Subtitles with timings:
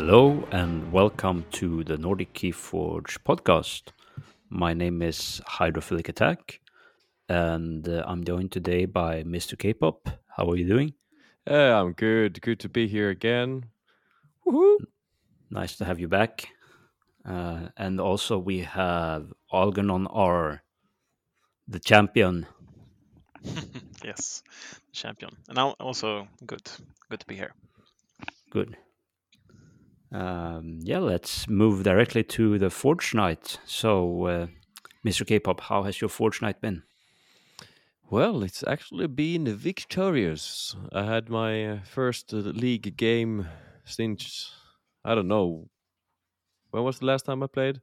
[0.00, 3.90] Hello and welcome to the Nordic Keyforge podcast.
[4.48, 6.60] My name is Hydrophilic Attack
[7.28, 9.58] and uh, I'm joined today by Mr.
[9.58, 10.08] K-pop.
[10.36, 10.94] How are you doing?
[11.50, 12.40] Uh, I'm good.
[12.40, 13.64] Good to be here again.
[14.46, 14.76] Woohoo!
[15.50, 16.46] Nice to have you back.
[17.24, 20.62] Uh, and also we have Algernon R,
[21.66, 22.46] the champion.
[24.04, 24.44] yes,
[24.92, 25.32] champion.
[25.48, 26.70] And now also good.
[27.10, 27.52] Good to be here.
[28.50, 28.76] Good.
[30.10, 33.58] Um, yeah, let's move directly to the Forge Night.
[33.66, 34.46] So, uh,
[35.04, 35.26] Mr.
[35.26, 36.82] K-pop, how has your Forge Night been?
[38.10, 40.74] Well, it's actually been victorious.
[40.92, 43.46] I had my first uh, league game
[43.84, 44.50] since
[45.04, 45.68] I don't know
[46.70, 47.80] when was the last time I played.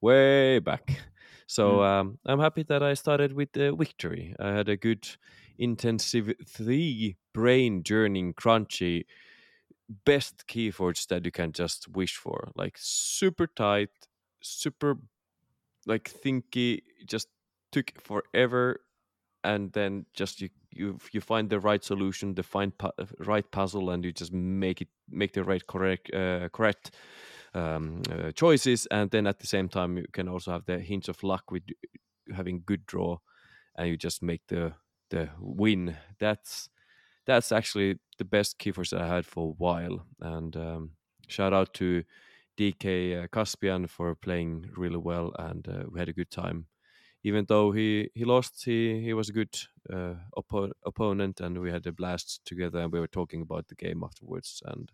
[0.00, 1.02] Way back.
[1.46, 1.84] So Mm.
[1.84, 4.34] um, I'm happy that I started with a victory.
[4.38, 5.06] I had a good,
[5.58, 9.04] intensive three brain journeying, crunchy,
[10.04, 12.50] best keyforge that you can just wish for.
[12.56, 13.90] Like super tight,
[14.42, 14.96] super
[15.86, 16.82] like thinky.
[17.06, 17.28] Just
[17.72, 18.80] took forever,
[19.44, 23.90] and then just you you you find the right solution, the find pu- right puzzle,
[23.90, 26.92] and you just make it make the right correct uh, correct
[27.54, 31.08] um, uh, choices, and then at the same time you can also have the hint
[31.08, 31.62] of luck with
[32.34, 33.18] having good draw,
[33.76, 34.72] and you just make the
[35.10, 35.96] the win.
[36.18, 36.68] That's
[37.26, 40.06] that's actually the best keyforge that I had for a while.
[40.20, 40.90] And um,
[41.28, 42.04] shout out to
[42.58, 46.66] DK uh, Caspian for playing really well, and uh, we had a good time.
[47.22, 49.56] Even though he he lost, he he was a good
[49.92, 52.80] uh, oppo- opponent, and we had a blast together.
[52.80, 54.92] And we were talking about the game afterwards, and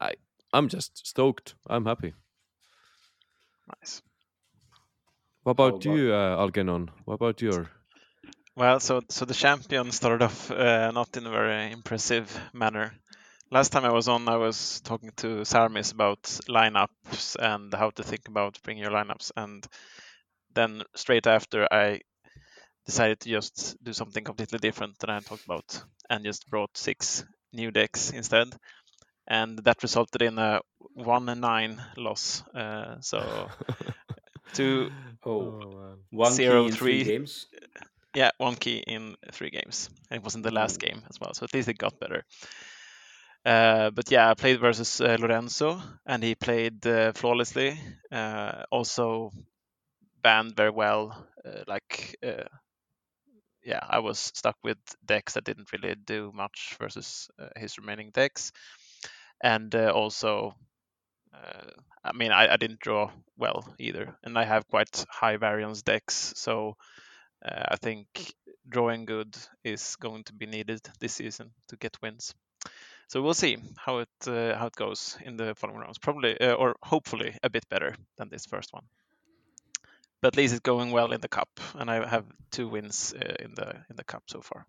[0.00, 0.14] I
[0.52, 1.54] I'm just stoked.
[1.66, 2.12] I'm happy.
[3.80, 4.02] Nice.
[5.42, 6.90] What about, about- you, uh, Algernon?
[7.06, 7.70] What about your?
[8.56, 12.92] Well, so so the champion started off uh, not in a very impressive manner.
[13.50, 18.02] Last time I was on, I was talking to Sarmis about lineups and how to
[18.02, 19.64] think about bringing your lineups, and
[20.54, 22.00] then straight after I
[22.86, 27.24] decided to just do something completely different than I talked about, and just brought six
[27.52, 28.48] new decks instead,
[29.28, 30.60] and that resulted in a
[30.94, 32.42] one and nine loss.
[32.54, 33.50] Uh, so
[34.54, 34.90] two
[35.24, 35.98] Oh, man.
[36.10, 37.04] one Zero, key in three three.
[37.04, 37.46] games.
[38.14, 39.90] Yeah, one key in three games.
[40.10, 42.24] And it wasn't the last game as well, so at least it got better.
[43.44, 47.78] Uh, but yeah, I played versus uh, Lorenzo, and he played uh, flawlessly.
[48.10, 49.32] Uh, also
[50.22, 51.26] banned very well.
[51.44, 52.44] Uh, like, uh,
[53.64, 58.10] yeah, I was stuck with decks that didn't really do much versus uh, his remaining
[58.12, 58.52] decks,
[59.42, 60.54] and uh, also.
[61.34, 61.70] Uh,
[62.04, 66.32] I mean, I, I didn't draw well either, and I have quite high variance decks,
[66.36, 66.76] so
[67.44, 68.06] uh, I think
[68.68, 72.34] drawing good is going to be needed this season to get wins.
[73.08, 75.98] So we'll see how it uh, how it goes in the following rounds.
[75.98, 78.84] Probably uh, or hopefully a bit better than this first one.
[80.22, 83.34] But at least it's going well in the cup, and I have two wins uh,
[83.44, 84.66] in the in the cup so far.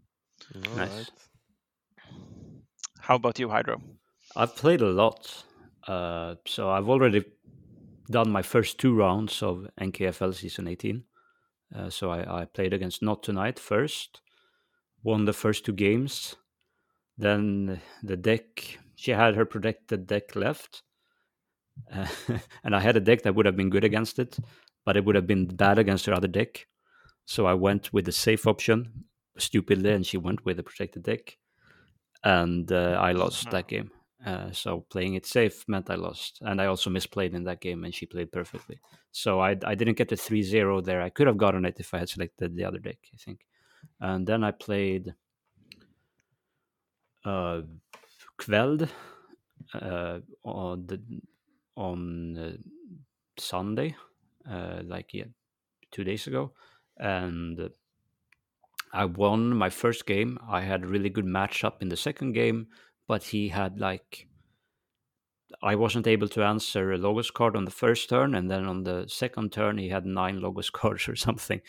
[0.67, 0.89] All Nice.
[0.89, 1.11] right.
[2.99, 3.81] How about you, Hydro?
[4.35, 5.43] I've played a lot.
[5.87, 7.23] Uh, so I've already
[8.09, 11.03] done my first two rounds of NKFL season 18.
[11.73, 14.21] Uh, so I, I played against Not Tonight first,
[15.03, 16.35] won the first two games.
[17.17, 20.83] Then the deck, she had her protected deck left.
[21.91, 22.07] Uh,
[22.63, 24.37] and I had a deck that would have been good against it,
[24.85, 26.67] but it would have been bad against her other deck.
[27.25, 29.05] So I went with the safe option
[29.37, 31.37] stupidly, and she went with the protected deck.
[32.23, 33.91] And uh, I lost that game.
[34.25, 37.83] Uh, so playing it safe meant I lost, and I also misplayed in that game,
[37.83, 38.79] and she played perfectly.
[39.11, 41.01] So I I didn't get the 3-0 there.
[41.01, 43.45] I could have gotten it if I had selected the other deck, I think.
[43.99, 45.13] And then I played
[47.23, 47.61] uh,
[48.39, 48.89] Kveld
[49.73, 51.01] uh, on the
[51.75, 52.57] on uh,
[53.37, 53.95] Sunday,
[54.49, 55.25] uh, like yeah,
[55.91, 56.53] two days ago,
[56.97, 57.69] and
[58.93, 60.39] I won my first game.
[60.47, 62.67] I had a really good matchup in the second game,
[63.07, 64.27] but he had like
[65.61, 68.83] I wasn't able to answer a logos card on the first turn, and then on
[68.83, 71.61] the second turn he had nine logos cards or something.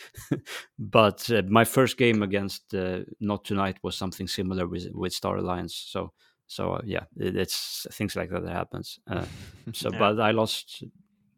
[0.79, 5.37] but uh, my first game against uh, Not Tonight was something similar with with Star
[5.37, 5.75] Alliance.
[5.75, 6.13] So
[6.47, 8.99] so uh, yeah, it, it's things like that that happens.
[9.11, 9.27] Uh,
[9.73, 9.99] so Yeah.
[9.99, 10.83] but I lost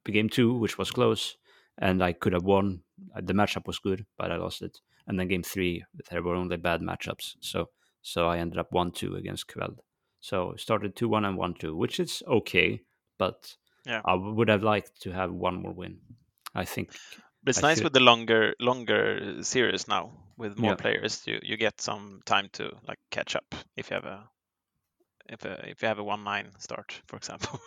[0.05, 1.37] the game two, which was close,
[1.79, 2.83] and I could have won.
[3.15, 4.79] Uh, The matchup was good, but I lost it.
[5.07, 7.37] And then game three, there were only bad matchups.
[7.41, 7.69] So
[8.03, 9.79] so I ended up one two against Kveld.
[10.21, 12.81] So started two one and one two, which is okay,
[13.19, 13.57] but
[13.87, 14.03] Yeah.
[14.05, 16.01] I would have liked to have one more win.
[16.55, 16.91] I think
[17.45, 20.77] But it's I nice should- with the longer longer series now with more Yeah.
[20.83, 21.27] players.
[21.27, 24.29] You you get some time to like catch up if you have a
[25.31, 27.61] if uh, if you have a one nine start, for example.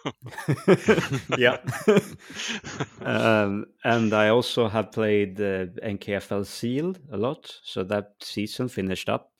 [1.37, 1.57] yeah.
[3.01, 7.59] um, and I also have played uh, NKFL Sealed a lot.
[7.63, 9.31] So that season finished up,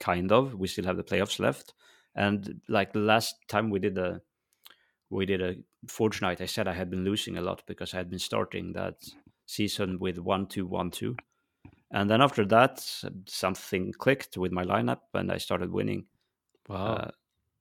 [0.00, 0.54] kind of.
[0.54, 1.74] We still have the playoffs left.
[2.16, 4.20] And like the last time we did a
[5.10, 5.54] we did a
[5.86, 8.72] Forge Night, I said I had been losing a lot because I had been starting
[8.72, 8.96] that
[9.44, 11.16] season with one two one two.
[11.92, 12.80] And then after that,
[13.26, 16.06] something clicked with my lineup, and I started winning.
[16.68, 16.94] Wow.
[16.94, 17.10] Uh,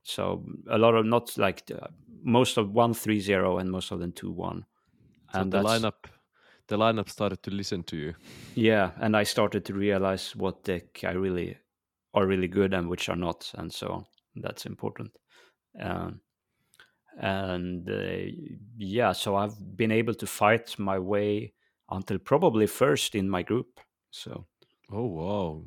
[0.01, 1.87] so a lot of not like uh,
[2.23, 4.65] most of one three zero and most of them two one.
[5.31, 6.05] so and the lineup,
[6.67, 8.13] the lineup started to listen to you.
[8.55, 11.57] Yeah, and I started to realize what deck I really
[12.13, 14.05] are really good and which are not, and so on.
[14.35, 15.17] That's important.
[15.79, 16.21] Um,
[17.17, 18.31] and uh,
[18.77, 21.53] yeah, so I've been able to fight my way
[21.89, 23.79] until probably first in my group.
[24.11, 24.45] So
[24.91, 25.63] Oh wow,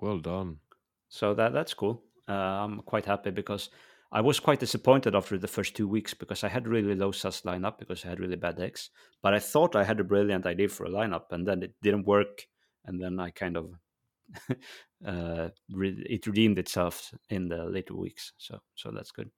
[0.00, 0.60] well done.
[1.08, 2.02] so that that's cool.
[2.28, 3.70] Uh, I'm quite happy because
[4.12, 7.42] I was quite disappointed after the first two weeks because I had really low SAS
[7.42, 8.90] lineup because I had really bad decks.
[9.22, 12.06] But I thought I had a brilliant idea for a lineup, and then it didn't
[12.06, 12.46] work.
[12.84, 13.72] And then I kind of
[15.06, 18.32] uh, re- it redeemed itself in the later weeks.
[18.38, 19.30] So so that's good.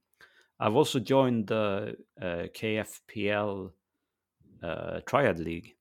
[0.59, 3.71] I've also joined the uh, KFPL
[4.63, 5.75] uh, Triad League.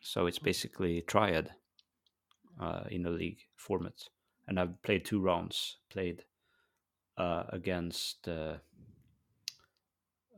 [0.00, 1.50] So it's basically Triad
[2.60, 4.08] uh, in a league format,
[4.48, 5.78] and I've played two rounds.
[5.90, 6.24] Played
[7.16, 8.54] uh, against uh,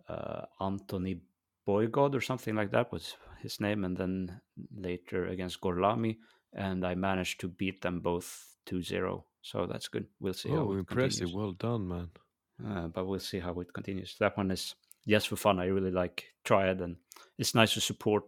[0.09, 1.21] uh, Anthony
[1.67, 4.41] Boygod or something like that was his name, and then
[4.77, 6.19] later against Gorlami,
[6.55, 9.23] and I managed to beat them both 2-0.
[9.43, 10.07] So that's good.
[10.21, 10.49] We'll see.
[10.51, 11.19] how Oh, it impressive.
[11.29, 11.35] continues.
[11.35, 12.09] Well done, man.
[12.65, 14.17] Uh, but we'll see how it continues.
[14.21, 14.75] That one is
[15.07, 15.59] just for fun.
[15.59, 16.97] I really like Triad, and
[17.37, 18.25] it's nice to support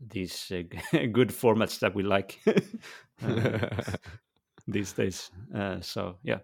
[0.00, 0.62] these uh,
[1.12, 3.68] good formats that we like uh,
[4.68, 5.30] these days.
[5.54, 6.38] Uh, so yeah.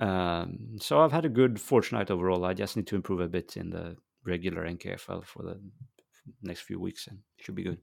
[0.00, 2.44] Um, so I've had a good fortnight overall.
[2.44, 5.60] I just need to improve a bit in the regular NKFL for the
[6.42, 7.78] next few weeks, and it should be good.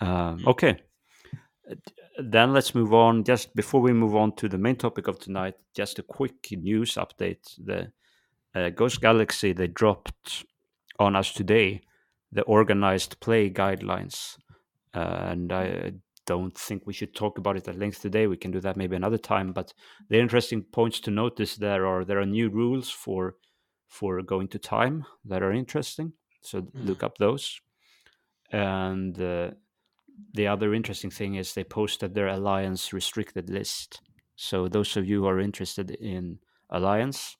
[0.00, 0.78] Um, okay.
[2.18, 3.24] Then let's move on.
[3.24, 6.94] Just before we move on to the main topic of tonight, just a quick news
[6.94, 7.54] update.
[7.58, 7.92] The
[8.54, 10.44] uh, Ghost Galaxy they dropped
[10.98, 11.82] on us today
[12.34, 14.36] the organized play guidelines,
[14.92, 15.92] uh, and I
[16.26, 18.26] don't think we should talk about it at length today.
[18.26, 19.52] We can do that maybe another time.
[19.52, 19.72] But
[20.08, 23.36] the interesting points to notice there are there are new rules for
[23.86, 26.12] for going to time that are interesting.
[26.42, 27.60] So look up those.
[28.50, 29.50] And uh,
[30.34, 34.00] the other interesting thing is they posted their alliance restricted list.
[34.36, 36.38] So those of you who are interested in
[36.70, 37.36] alliance,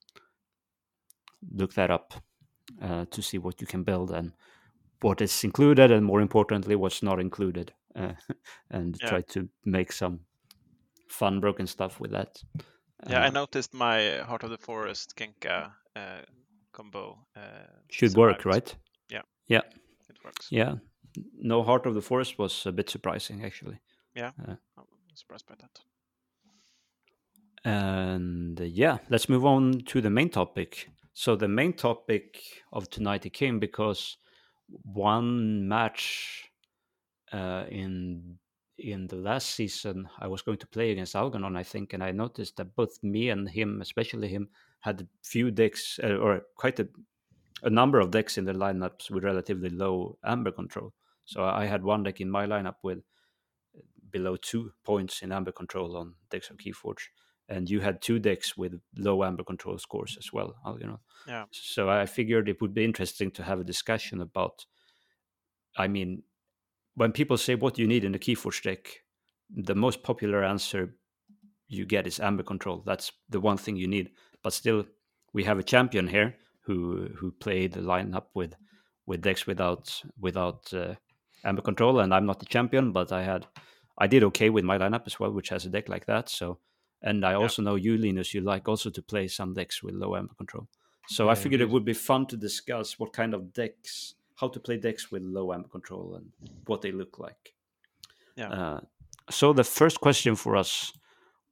[1.53, 2.15] look that up
[2.82, 4.32] uh, to see what you can build and
[5.00, 8.12] what is included, and more importantly, what's not included, uh,
[8.71, 9.09] and Yeah.
[9.09, 10.20] try to make some
[11.09, 12.43] fun broken stuff with that.
[13.09, 16.23] Yeah, I Uh, noticed my Heart of the Forest Kenka uh,
[16.73, 17.27] combo.
[17.37, 18.77] Uh, should work, right?
[19.11, 19.62] Yeah, yeah,
[20.09, 20.49] It works.
[20.50, 20.79] Yeah.
[21.38, 23.81] No Heart of the Forest was a bit surprising, actually.
[24.14, 24.31] Yeah.
[24.46, 24.84] I'm
[25.14, 25.81] surprised by that.
[27.64, 30.90] And uh, yeah, let's move on to the main topic.
[31.14, 32.40] So the main topic
[32.72, 34.19] of tonight it came because
[34.82, 36.50] one match
[37.32, 38.38] uh, in
[38.76, 42.10] in the last season I was going to play against Algernon, I think, and I
[42.10, 44.48] noticed that both me and him, especially him,
[44.81, 46.89] had a few decks uh, or quite a
[47.62, 50.93] a number of decks in the lineups with relatively low amber control.
[51.24, 53.00] So I had one deck in my lineup with
[54.10, 57.08] below two points in amber control on decks of Keyforge,
[57.48, 60.54] and you had two decks with low amber control scores as well.
[60.64, 60.98] Algernon.
[61.26, 61.44] Yeah.
[61.50, 64.66] So I figured it would be interesting to have a discussion about.
[65.76, 66.22] I mean,
[66.94, 69.00] when people say what you need in a Keyforge deck,
[69.50, 70.94] the most popular answer
[71.66, 72.82] you get is amber control.
[72.86, 74.10] That's the one thing you need.
[74.43, 74.84] But still,
[75.32, 78.54] we have a champion here who who played the lineup with
[79.06, 80.94] with decks without without uh,
[81.44, 83.46] amber control, and I'm not the champion, but I had
[83.98, 86.29] I did okay with my lineup as well, which has a deck like that.
[86.29, 86.58] So,
[87.03, 90.17] and I also know you, Linus, you like also to play some decks with low
[90.17, 90.69] amber control.
[91.06, 94.58] So I figured it would be fun to discuss what kind of decks, how to
[94.58, 96.32] play decks with low amber control, and
[96.67, 97.55] what they look like.
[98.36, 98.48] Yeah.
[98.48, 98.81] Uh,
[99.31, 100.93] so the first question for us: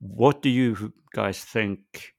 [0.00, 2.14] What do you guys think?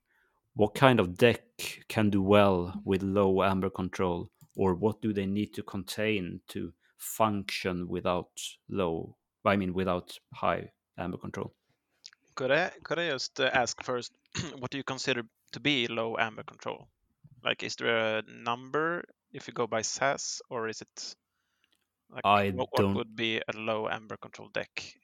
[0.55, 1.41] What kind of deck
[1.87, 6.71] can do well with low amber control, or what do they need to contain to
[7.03, 8.31] function without
[8.69, 9.17] low?
[9.45, 11.53] I mean, without high amber control.
[12.35, 14.11] Could I could I just uh, ask first,
[14.59, 16.87] what do you consider to be low amber control?
[17.43, 21.15] Like, is there a number if you go by SAS, or is it
[22.09, 24.95] like I what, don't- what would be a low amber control deck?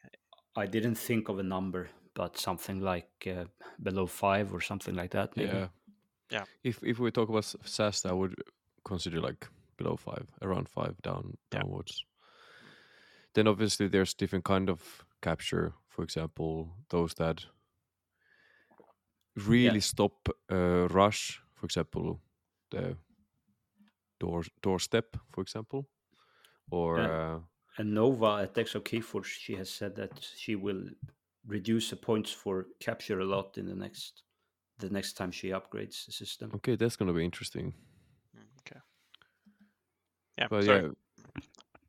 [0.55, 3.45] I didn't think of a number, but something like uh,
[3.81, 5.35] below five or something like that.
[5.37, 5.49] Maybe.
[5.49, 5.67] Yeah.
[6.31, 6.45] Yeah.
[6.63, 8.35] If if we talk about S- SAST, I would
[8.83, 9.47] consider like
[9.79, 11.63] below five, around five down Yeah.
[11.63, 12.05] downwards.
[13.33, 15.73] Then obviously there's different kind of capture.
[15.87, 17.47] For example, those that
[19.35, 21.41] really stop uh, rush.
[21.53, 22.21] For example,
[22.71, 22.97] the
[24.19, 25.17] door doorstep.
[25.31, 25.89] For example,
[26.71, 27.09] or Yeah.
[27.09, 27.41] uh,
[27.77, 30.89] And Nova at Exo she has said that she will
[31.45, 34.23] reduce the points for capture a lot in the next
[34.79, 36.55] the next time she upgrades the system.
[36.55, 37.73] okay, that's gonna be interesting.
[40.39, 40.47] Yeah.
[40.49, 40.83] But sorry.
[40.83, 41.41] yeah,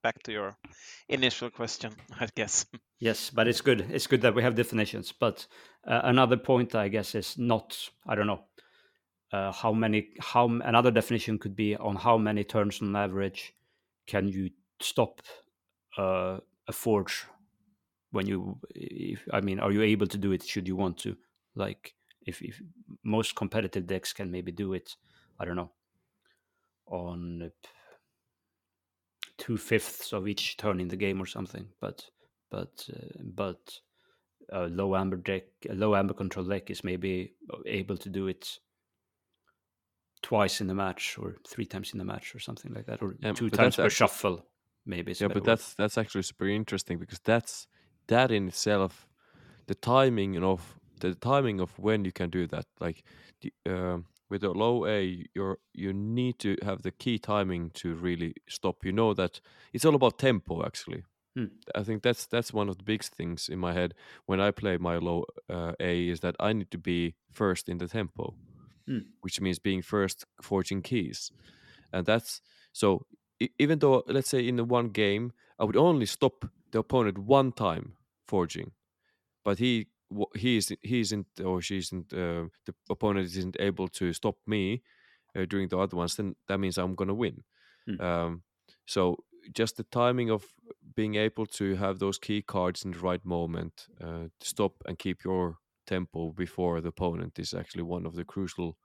[0.02, 0.56] Back to your
[1.08, 2.66] initial question, I guess.
[2.98, 3.86] Yes, but it's good.
[3.90, 5.12] It's good that we have definitions.
[5.12, 5.46] But
[5.86, 7.78] uh, another point, I guess, is not.
[8.06, 8.44] I don't know
[9.32, 10.08] uh, how many.
[10.20, 13.54] How another definition could be on how many turns on average
[14.06, 15.20] can you stop
[15.98, 17.26] uh, a forge
[18.10, 18.58] when you.
[18.74, 20.42] If, I mean, are you able to do it?
[20.42, 21.16] Should you want to?
[21.54, 21.94] Like,
[22.26, 22.60] if, if
[23.04, 24.96] most competitive decks can maybe do it.
[25.38, 25.70] I don't know.
[26.86, 27.50] On
[29.40, 32.08] two fifths of each turn in the game or something, but
[32.50, 33.80] but uh, but
[34.50, 37.34] a low amber deck, a low amber control deck is maybe
[37.66, 38.58] able to do it
[40.22, 43.16] twice in the match or three times in the match or something like that, or
[43.22, 44.44] Yeah, two times per actu- shuffle.
[44.86, 45.44] Maybe yeah, but word.
[45.44, 47.66] that's that's actually super interesting because that's
[48.06, 49.06] that in itself,
[49.66, 52.66] the timing of the timing of when you can do that.
[52.80, 53.04] Like
[53.40, 57.94] the, um with a low A, you're you need to have the key timing to
[57.94, 58.84] really stop.
[58.84, 59.40] You know that
[59.72, 60.64] it's all about tempo.
[60.64, 61.04] Actually,
[61.36, 61.46] Hmm.
[61.74, 63.94] I think that's that's one of the big things in my head
[64.26, 67.78] when I play my low uh, A is that I need to be first in
[67.78, 68.34] the tempo,
[68.86, 69.00] Hmm.
[69.20, 71.32] which means being first forging keys,
[71.92, 72.40] and that's
[72.72, 73.06] so.
[73.58, 77.52] Even though, let's say, in the one game, I would only stop the opponent one
[77.52, 77.94] time
[78.26, 78.72] forging,
[79.44, 79.86] but he
[80.36, 84.82] he is he isn't or she isn't uh, the opponent isn't able to stop me
[85.36, 86.16] uh, during the other ones.
[86.16, 87.44] Then that means I'm gonna win.
[87.86, 88.00] Hmm.
[88.00, 88.42] Um,
[88.86, 90.44] so just the timing of
[90.94, 94.98] being able to have those key cards in the right moment uh, to stop and
[94.98, 98.76] keep your tempo before the opponent is actually one of the crucial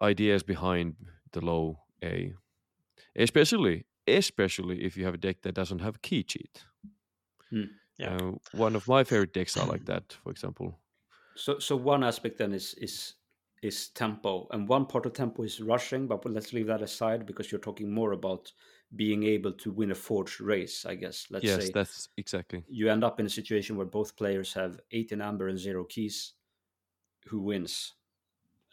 [0.00, 0.94] ideas behind
[1.32, 2.34] the low A.
[3.14, 6.64] Especially, especially if you have a deck that doesn't have key cheat.
[7.98, 8.16] Yeah.
[8.16, 10.78] Uh, one of my favorite decks are like that, for example.
[11.34, 13.14] So so one aspect then is is
[13.62, 16.06] is tempo, and one part of tempo is rushing.
[16.06, 18.52] But let's leave that aside because you're talking more about
[18.94, 20.84] being able to win a forged race.
[20.86, 21.26] I guess.
[21.30, 22.64] Let's yes, say that's exactly.
[22.68, 25.84] you end up in a situation where both players have eight in amber and zero
[25.84, 26.34] keys
[27.26, 27.94] who wins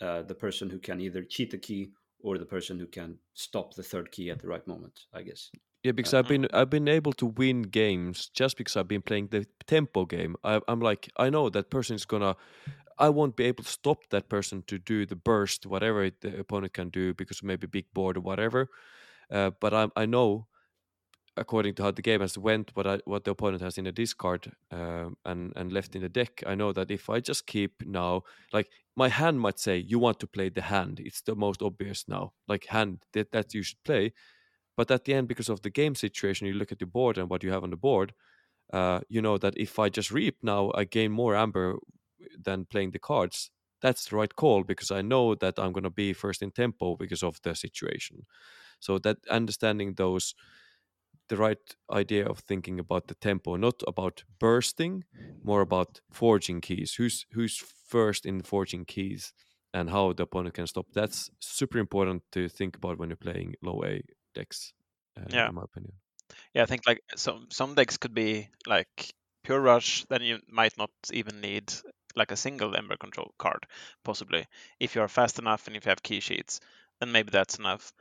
[0.01, 3.73] uh, the person who can either cheat the key or the person who can stop
[3.73, 5.51] the third key at the right moment i guess
[5.83, 9.27] Yeah, because I've been I've been able to win games just because I've been playing
[9.27, 10.35] the tempo game.
[10.43, 12.35] I, I'm like I know that person is gonna.
[12.99, 16.39] I won't be able to stop that person to do the burst, whatever it, the
[16.39, 18.69] opponent can do, because maybe big board or whatever.
[19.31, 20.47] Uh, but I I know,
[21.37, 23.91] according to how the game has went, what I what the opponent has in the
[23.93, 26.43] discard um, and and left in the deck.
[26.47, 28.23] I know that if I just keep now,
[28.53, 30.99] like my hand might say, you want to play the hand.
[30.99, 34.13] It's the most obvious now, like hand that that you should play.
[34.75, 37.29] But at the end, because of the game situation, you look at the board and
[37.29, 38.13] what you have on the board.
[38.71, 41.77] Uh, you know that if I just reap now, I gain more amber
[42.41, 43.51] than playing the cards.
[43.81, 46.95] That's the right call because I know that I'm going to be first in tempo
[46.95, 48.25] because of the situation.
[48.79, 50.33] So that understanding those,
[51.29, 55.03] the right idea of thinking about the tempo, not about bursting,
[55.43, 56.95] more about forging keys.
[56.95, 59.33] Who's who's first in forging keys
[59.73, 60.87] and how the opponent can stop.
[60.93, 64.03] That's super important to think about when you're playing low A
[64.33, 64.73] decks.
[65.17, 65.49] Uh, Yeah.
[65.49, 65.93] in my opinion.
[66.53, 69.13] Yeah, I think like some some decks could be like
[69.43, 71.71] pure rush, then you might not even need
[72.15, 73.65] like a single Amber control card,
[74.03, 74.47] possibly.
[74.79, 76.59] If you are fast enough and if you have key cheats,
[76.99, 77.93] then maybe that's enough.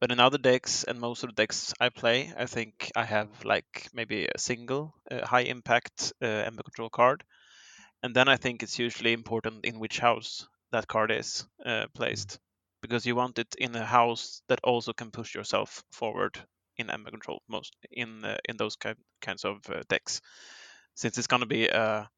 [0.00, 3.44] But in other decks and most of the decks I play, I think I have
[3.44, 7.24] like maybe a single uh, high impact uh, Amber control card,
[8.02, 12.38] and then I think it's usually important in which house that card is uh, placed,
[12.82, 16.38] because you want it in a house that also can push yourself forward
[16.76, 20.20] in Amber control most in uh, in those kind, kinds of uh, decks.
[20.94, 22.08] Since it's going to be a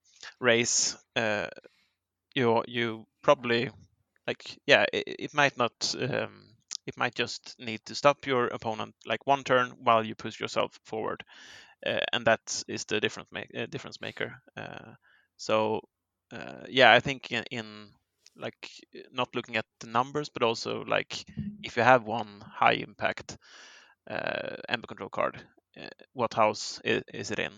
[0.40, 1.48] race, uh,
[2.34, 3.70] you you probably
[4.26, 6.44] like yeah it, it might not um,
[6.86, 10.78] it might just need to stop your opponent like one turn while you push yourself
[10.84, 11.24] forward,
[11.86, 14.42] uh, and that is the difference ma- uh, difference maker.
[14.56, 14.94] Uh,
[15.36, 15.80] so
[16.68, 17.90] yeah, I think in, in
[18.36, 18.70] like
[19.12, 21.24] not looking at the numbers, but also like
[21.62, 23.38] if you have one high impact
[24.10, 25.40] uh, Amber control card,
[25.76, 27.52] uh, what house is, is it in?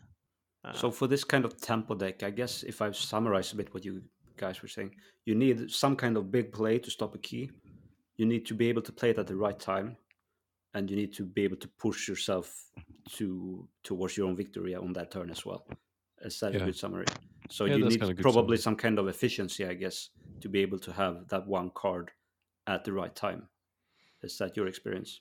[0.64, 3.72] Uh, So for this kind of tempo deck, I guess if I summarize a bit
[3.72, 4.02] what you
[4.36, 7.50] guys were saying, you need some kind of big play to stop a key.
[8.16, 9.96] You need to be able to play it at the right time,
[10.74, 12.70] and you need to be able to push yourself
[13.16, 15.66] to towards your own victory on that turn as well.
[16.22, 16.62] Is that Yeah.
[16.62, 17.06] a good summary?
[17.50, 20.10] So Yeah, you need probably some kind of efficiency, I guess,
[20.40, 22.10] to be able to have that one card
[22.66, 23.48] at the right time.
[24.22, 25.20] Is that your experience?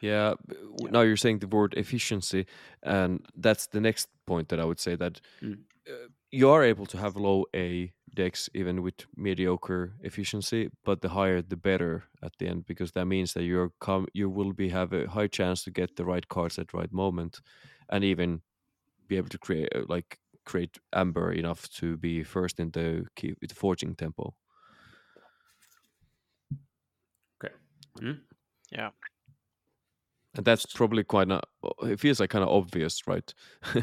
[0.00, 2.46] Yeah, w- now you're saying the word efficiency,
[2.82, 5.64] and that's the next point that I would say that Mm.
[5.88, 11.08] uh, you are able to have low A decks even with mediocre efficiency, but the
[11.10, 14.68] higher the better at the end because that means that you're com- you will be
[14.70, 17.40] have a high chance to get the right cards at the right moment,
[17.88, 18.42] and even
[19.08, 23.34] be able to create uh, like create amber enough to be first in the key
[23.40, 24.34] with forging tempo.
[27.44, 27.54] Okay.
[28.02, 28.20] Mm.
[28.72, 28.90] yeah.
[30.36, 31.44] and that's probably quite not
[31.82, 33.34] it feels like kind of obvious right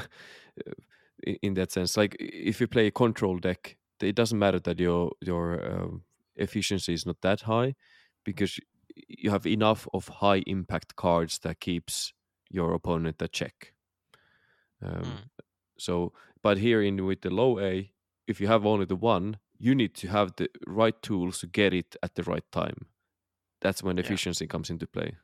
[1.24, 4.80] in, in that sense like if you play a control deck it doesn't matter that
[4.80, 6.04] your your um,
[6.36, 7.74] efficiency is not that high
[8.24, 8.60] because
[9.08, 12.14] you have enough of high impact cards that keeps
[12.50, 13.74] your opponent at check
[14.82, 15.30] um, Mm.
[15.78, 16.14] so
[16.46, 17.92] but here in with the low a
[18.28, 21.74] if you have only the one you need to have the right tools to get
[21.74, 22.86] it at the right time.
[23.62, 24.06] That's when Yeah.
[24.06, 25.16] efficiency comes into play.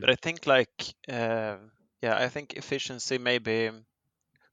[0.00, 1.58] But I think like uh,
[2.02, 3.70] yeah, I think efficiency maybe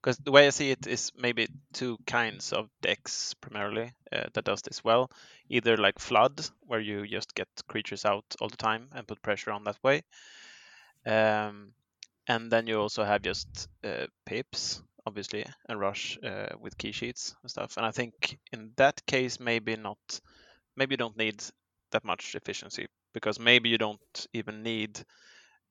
[0.01, 4.45] because the way I see it is maybe two kinds of decks primarily uh, that
[4.45, 5.09] does this well.
[5.49, 9.51] Either like flood, where you just get creatures out all the time and put pressure
[9.51, 10.03] on that way,
[11.05, 11.73] um,
[12.27, 17.35] and then you also have just uh, pips, obviously, and rush uh, with key cheats
[17.41, 17.77] and stuff.
[17.77, 20.21] And I think in that case, maybe not,
[20.75, 21.43] maybe you don't need
[21.91, 24.99] that much efficiency because maybe you don't even need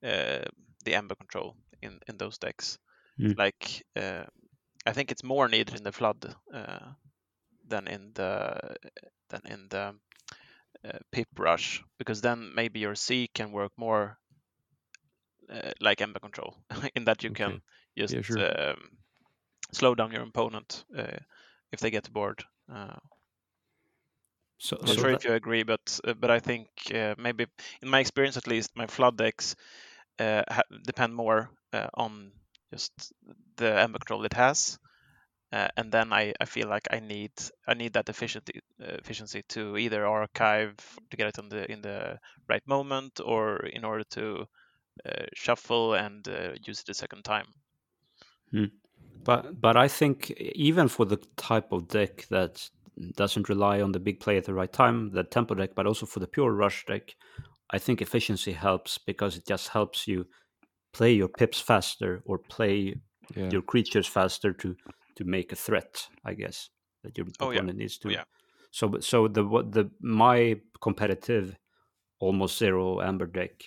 [0.03, 0.45] uh,
[0.85, 2.79] the amber control in in those decks.
[3.19, 3.37] Mm.
[3.37, 4.25] Like uh,
[4.85, 6.93] I think it's more needed in the flood uh,
[7.67, 8.77] than in the
[9.29, 9.95] than in the
[10.85, 14.17] uh, pip rush because then maybe your C can work more
[15.49, 16.55] uh, like amber control
[16.95, 17.61] in that you can
[17.97, 18.39] just Yeah, sure.
[18.39, 18.77] um,
[19.73, 21.17] slow down your opponent uh,
[21.71, 22.43] if they get bored.
[22.71, 22.97] Uh,
[24.59, 27.15] So, I'm not so sure that- if you agree, but uh, but I think uh,
[27.17, 27.47] maybe
[27.81, 29.55] in my experience at least, my flood decks
[30.19, 32.33] uh, ha- depend more uh, on
[32.73, 33.13] just
[33.57, 34.79] the amber control it has,
[35.51, 37.33] uh, and then I, I feel like I need
[37.67, 40.77] I need that efficiency uh, efficiency to either archive
[41.11, 44.47] to get it in the in the right moment or in order to
[45.05, 47.47] uh, shuffle and uh, use it a second time.
[49.23, 52.69] But but I think even for the type of deck that
[53.15, 56.05] doesn't rely on the big play at the right time, the tempo deck, but also
[56.05, 57.15] for the pure rush deck,
[57.71, 60.27] I think efficiency helps because it just helps you
[60.93, 63.01] play your pips faster or play
[63.35, 63.51] Yeah.
[63.51, 64.77] your creatures faster to
[65.15, 66.07] to make a threat.
[66.25, 66.69] I guess
[67.03, 67.63] that your Oh, yeah.
[67.63, 68.13] opponent needs to.
[68.13, 68.23] Yeah.
[68.71, 71.57] So so the what the my competitive
[72.19, 73.65] almost zero amber deck,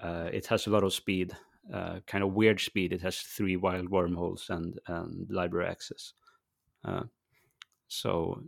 [0.00, 1.36] uh, it has a lot of speed
[1.72, 2.92] uh, kind of weird speed.
[2.92, 6.12] It has three wild wormholes and and library access.
[6.84, 7.04] Uh,
[7.88, 8.42] so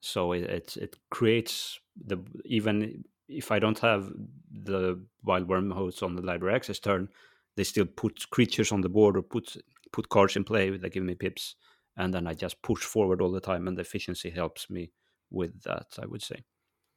[0.00, 4.12] so it, it it creates the even if I don't have
[4.50, 7.08] the wild wormholes on the library access turn,
[7.56, 9.56] they still put creatures on the board or put
[9.92, 11.56] put cards in play that give me pips,
[11.96, 14.90] and then I just push forward all the time, and the efficiency helps me
[15.30, 15.86] with that.
[16.02, 16.44] I would say.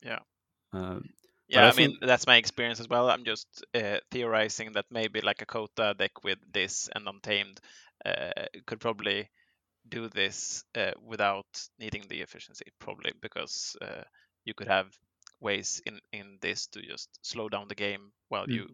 [0.04, 0.20] Yeah.
[0.72, 1.10] Um,
[1.48, 3.10] Yeah, I I, mean think- that's my experience as well.
[3.10, 7.60] I'm just uh, theorizing that maybe like a Kota deck with this and Untamed
[8.06, 9.30] uh, could probably
[9.90, 11.48] do this uh, without
[11.80, 14.04] needing the efficiency, probably because uh,
[14.46, 14.98] you could have
[15.42, 18.54] ways in in this to just slow down the game while Mm.
[18.54, 18.68] you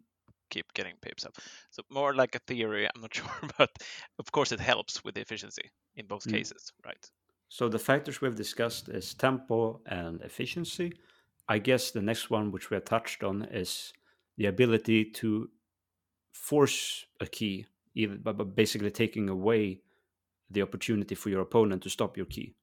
[0.51, 1.35] keep getting pips up.
[1.71, 2.87] So more like a theory.
[2.87, 3.71] I'm not sure, but
[4.19, 6.31] of course it helps with the efficiency in both Mm.
[6.31, 7.11] cases, right?
[7.49, 10.93] So the factors we've discussed is tempo and efficiency.
[11.49, 13.93] I guess the next one, which we have touched on, is
[14.37, 15.49] the ability to
[16.31, 19.81] force a key, even but but basically taking away
[20.51, 22.55] the opportunity for your opponent to stop your key.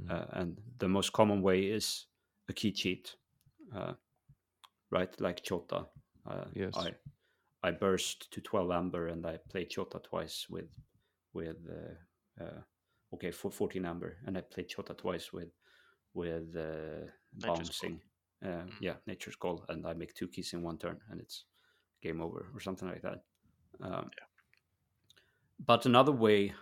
[0.00, 0.10] Mm.
[0.10, 2.06] Uh, and the most common way is
[2.48, 3.16] a key cheat,
[3.74, 3.94] uh,
[4.90, 5.20] right?
[5.20, 5.86] Like Chota.
[6.24, 6.74] Uh, Yes.
[6.76, 6.94] I
[7.62, 10.70] I burst to twelve amber and I play Chota twice with
[11.32, 12.60] with uh, uh,
[13.14, 15.50] okay for fourteen amber and I played Chota twice with
[16.14, 18.00] with uh, bouncing.
[18.44, 18.72] Uh, Mm.
[18.80, 21.44] Yeah, nature's call, and I make two keys in one turn, and it's
[22.02, 23.24] game over or something like that.
[23.80, 24.10] Um,
[25.66, 26.54] But another way,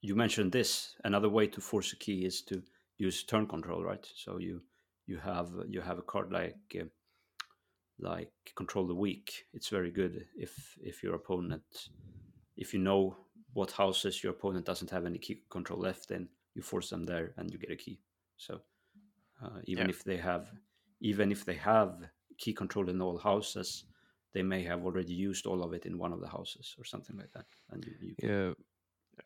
[0.00, 0.96] you mentioned this.
[1.04, 2.62] Another way to force a key is to
[2.98, 4.04] use turn control, right?
[4.14, 4.62] So you
[5.06, 6.86] you have you have a card like uh,
[7.98, 9.46] like control the weak.
[9.52, 11.90] It's very good if if your opponent,
[12.56, 13.16] if you know
[13.52, 17.32] what houses your opponent doesn't have any key control left then you force them there
[17.36, 18.00] and you get a key.
[18.36, 18.60] So
[19.42, 19.90] uh, even Yeah.
[19.90, 20.46] if they have,
[21.00, 21.90] even if they have
[22.38, 23.84] key control in all houses,
[24.32, 27.16] they may have already used all of it in one of the houses or something
[27.16, 27.46] like that.
[27.70, 28.52] And you, you can, Yeah,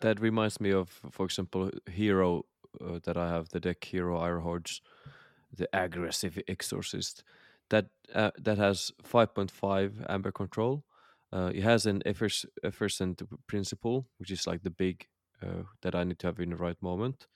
[0.01, 2.45] that reminds me of, for example, hero
[2.81, 4.81] uh, that I have the deck hero Iron Hordes,
[5.53, 7.25] the aggressive exorcist.
[7.71, 10.85] That uh, that has five point five amber control.
[11.33, 15.07] Uh, it has an effervescent principle, which is like the big
[15.43, 17.29] uh, that I need to have in the right moment.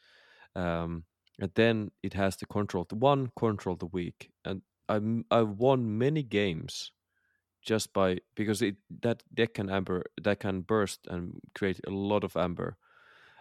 [0.56, 1.04] Um,
[1.40, 5.98] and then it has the control the one control the weak, and I'm I've won
[5.98, 6.92] many games
[7.62, 12.24] just by because it that deck can amber that can burst and create a lot
[12.24, 12.76] of amber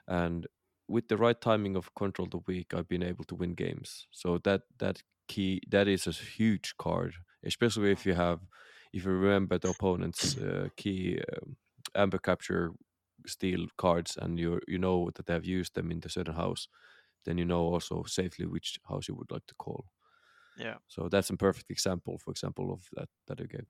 [0.07, 0.47] and
[0.87, 4.07] with the right timing of control the weak i've been able to win games.
[4.11, 8.41] So that that key that is a huge card especially if you have
[8.93, 11.57] if you remember the opponent's uh, key um,
[11.95, 12.71] amber capture
[13.25, 16.67] steel cards and you you know that they have used them in the certain house
[17.25, 19.85] then you know also safely which house you would like to call
[20.55, 20.77] Yeah.
[20.87, 23.67] so that's a perfect example for example of that that I gave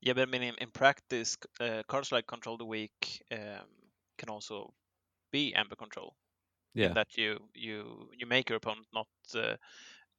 [0.00, 3.66] Yeah, but I mean, in, in practice, uh, cards like Control the Weak um,
[4.16, 4.74] can also
[5.32, 6.16] be Amber Control.
[6.74, 9.56] yeah that you you you make your opponent not uh,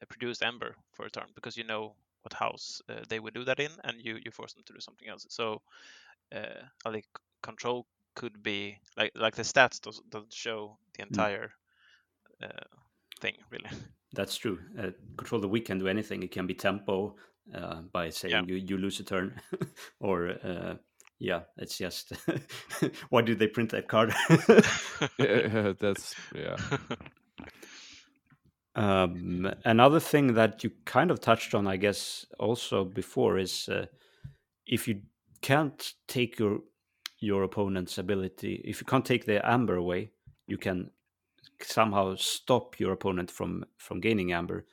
[0.09, 3.59] produce Amber for a turn because you know what house uh, they would do that
[3.59, 5.25] in, and you you force them to do something else.
[5.29, 5.61] So,
[6.31, 7.05] uh, think
[7.43, 11.58] Control could be like like the stats does, doesn't show the entire uh,
[13.21, 13.69] thing really.
[14.13, 14.59] That's true.
[14.77, 16.23] Uh, control the weak can do anything.
[16.23, 17.15] It can be tempo
[17.53, 18.41] uh, by saying Yeah.
[18.47, 19.39] you, you lose a turn,
[19.99, 20.75] or uh,
[21.19, 22.13] yeah, it's just
[23.09, 24.13] why did they print that card?
[25.19, 26.55] yeah, that's yeah.
[28.75, 33.85] um, another thing that you kind of touched on, I guess, also before is uh,
[34.65, 35.01] if you
[35.41, 36.59] can't take your
[37.19, 40.11] your opponent's ability, if you can't take the amber away,
[40.47, 40.89] you can
[41.63, 44.65] somehow stop your opponent from from gaining amber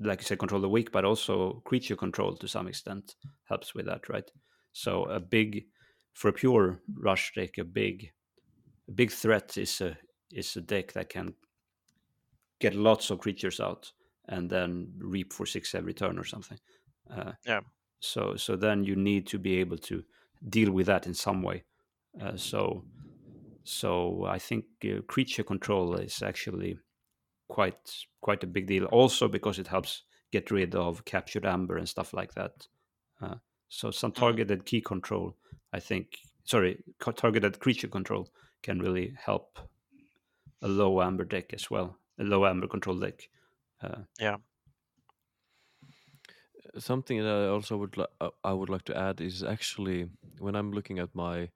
[0.00, 3.86] like you said, control the weak, but also creature control to some extent helps with
[3.86, 4.30] that, right?
[4.72, 5.68] So a big
[6.14, 8.12] for a pure rush deck, a big
[8.88, 9.98] a big threat is a
[10.32, 11.36] is a deck that can
[12.58, 13.92] get lots of creatures out
[14.28, 16.58] and then reap for six every turn or something.
[17.10, 17.60] Uh, Yeah.
[18.00, 20.04] So so then you need to be able to
[20.48, 21.64] deal with that in some way.
[22.20, 22.86] Uh, so
[23.66, 26.78] so I think uh, creature control is actually
[27.48, 28.84] quite quite a big deal.
[28.86, 32.66] Also because it helps get rid of captured amber and stuff like that.
[33.20, 33.36] Uh,
[33.68, 35.36] so some targeted key control,
[35.72, 36.18] I think.
[36.44, 38.28] Sorry, co- targeted creature control
[38.62, 39.58] can really help
[40.62, 41.98] a low amber deck as well.
[42.18, 43.28] A low amber control deck.
[43.82, 44.36] Uh, yeah.
[46.78, 50.54] Something that I also would li- uh, I would like to add is actually when
[50.54, 51.50] I'm looking at my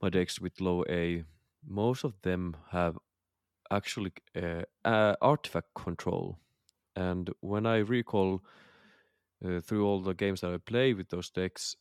[0.00, 1.24] my decks with low A,
[1.66, 2.98] most of them have
[3.70, 6.38] actually uh, uh, artifact control,
[6.96, 8.42] and when I recall
[9.44, 11.76] uh, through all the games that I play with those decks,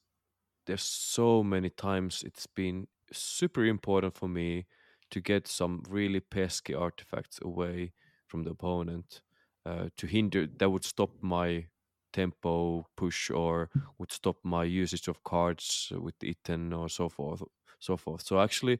[0.66, 4.66] there's so many times it's been super important for me
[5.10, 7.92] to get some really pesky artifacts away
[8.28, 9.22] from the opponent
[9.66, 11.66] uh, to hinder that would stop my
[12.14, 17.42] tempo push or would stop my usage of cards with Iten or so forth
[17.82, 18.80] so forth so actually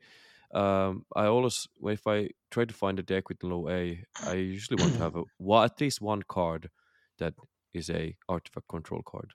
[0.54, 4.78] um, I always if I try to find a deck with low A I usually
[4.78, 6.70] want to have a, well, at least one card
[7.20, 7.36] that
[7.74, 9.34] is a artifact control card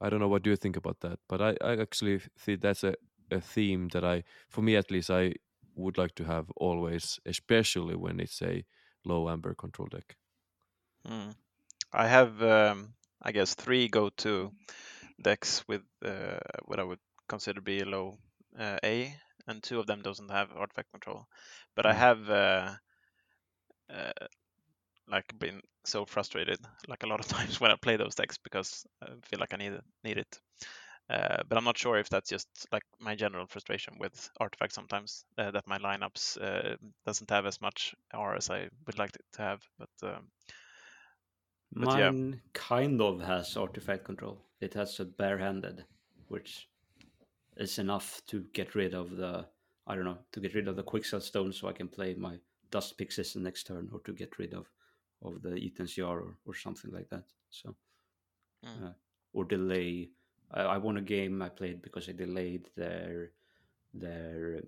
[0.00, 2.84] I don't know what do you think about that, but I, I actually think that's
[2.84, 2.94] a,
[3.30, 5.34] a theme that I, for me at least, I
[5.74, 8.64] would like to have always, especially when it's a
[9.04, 10.16] low amber control deck.
[11.06, 11.34] Mm.
[11.92, 14.52] I have, um, I guess, three go-to
[15.22, 18.18] decks with uh, what I would consider be a low
[18.58, 19.16] uh, A,
[19.48, 21.26] and two of them doesn't have artifact control.
[21.76, 22.06] But I Mm.
[22.06, 22.76] have uh,
[23.88, 24.12] uh,
[25.08, 28.86] like been so frustrated like a lot of times when I play those decks because
[29.02, 30.40] I feel like I need it, need it.
[31.10, 35.24] Uh, but I'm not sure if that's just like my general frustration with artifacts sometimes
[35.38, 39.22] uh, that my lineups uh, doesn't have as much R as I would like it
[39.34, 39.62] to have.
[39.78, 40.28] But um,
[41.76, 42.12] But yeah.
[42.12, 44.44] mine kind of has artifact control.
[44.60, 45.84] It has a barehanded,
[46.28, 46.68] which
[47.60, 49.46] is enough to get rid of the
[49.86, 52.38] I don't know to get rid of the quicksell stone, so I can play my
[52.70, 54.66] dust pixies the next turn, or to get rid of
[55.22, 57.24] of the Eaton's Jar or, or something like that.
[57.50, 57.76] So
[58.64, 58.84] Mm.
[58.86, 58.92] uh,
[59.32, 60.10] or delay.
[60.52, 63.32] I, I won a game I played because I delayed their
[63.94, 64.62] their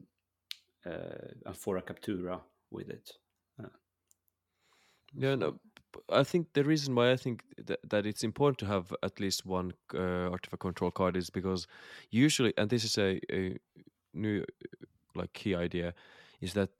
[0.86, 3.12] uh, Amphora Captura with it.
[5.14, 5.71] Yeah, no, p-
[6.10, 9.44] I think the reason why I think that, that it's important to have at least
[9.46, 11.66] one uh, artifact control card is because
[12.10, 13.58] usually, and this is a, a
[14.14, 14.44] new
[15.14, 15.94] like key idea
[16.40, 16.70] is that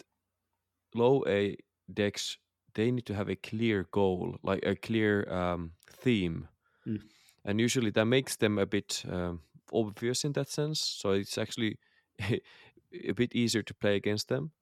[0.94, 1.56] low A
[1.92, 2.38] decks
[2.74, 6.48] they need to have a clear goal, like a clear um, theme,
[6.86, 7.08] Mm.
[7.44, 9.40] and usually that makes them a bit um,
[9.72, 10.80] obvious in that sense.
[10.80, 11.78] So it's actually
[12.20, 14.52] a bit easier to play against them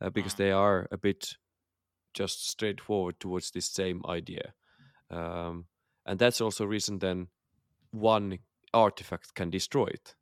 [0.00, 0.36] uh, because Mm.
[0.36, 1.36] they are a bit
[2.14, 4.54] just straightforward towards this same idea,
[5.10, 5.66] um,
[6.06, 7.28] and that's also a reason then
[7.90, 8.38] one
[8.74, 10.14] artifact can destroy it.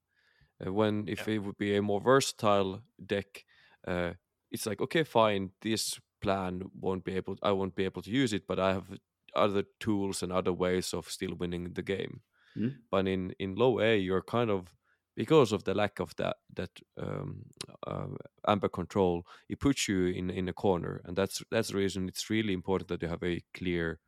[0.65, 3.45] Uh, when if it would be a more versatile deck,
[3.87, 4.13] uh,
[4.51, 8.33] it's like okay, fine, this plan won't be able, I won't be able to use
[8.33, 8.99] it, but I have
[9.35, 12.21] other tools and other ways of still winning the game.
[12.57, 12.77] Mm.
[12.91, 14.75] But in in low A, you're kind of
[15.21, 17.45] because of the lack of that that um,
[17.87, 18.07] uh,
[18.49, 22.31] amber control, it puts you in in a corner, and that's that's the reason it's
[22.31, 24.01] really important that you have a clear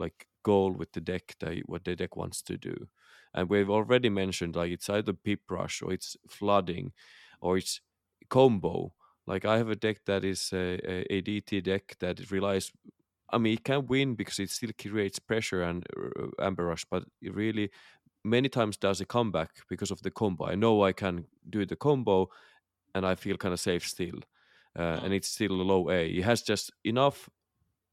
[0.00, 2.88] like goal with the deck that what the deck wants to do.
[3.34, 6.92] And we've already mentioned like it's either pip rush or it's flooding
[7.40, 7.80] or it's
[8.28, 8.94] combo.
[9.26, 12.72] Like I have a deck that is a, a, a DT deck that relies.
[13.30, 17.04] I mean, it can win because it still creates pressure and uh, amber rush, but
[17.22, 17.70] it really
[18.24, 20.46] many times does a comeback because of the combo.
[20.46, 22.28] I know I can do the combo,
[22.94, 24.20] and I feel kind of safe still,
[24.78, 25.14] uh, and Mm.
[25.14, 26.12] it's still a low A.
[26.12, 27.30] He has just enough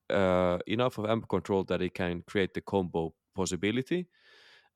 [0.09, 4.09] uh, enough of amp control that it can create the combo possibility,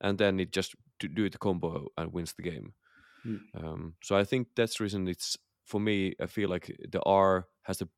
[0.00, 2.74] and then it just to do the combo and wins the game.
[3.24, 3.50] Mm.
[3.54, 6.14] Um, so I think that's the reason it's for me.
[6.20, 7.88] I feel like the R has a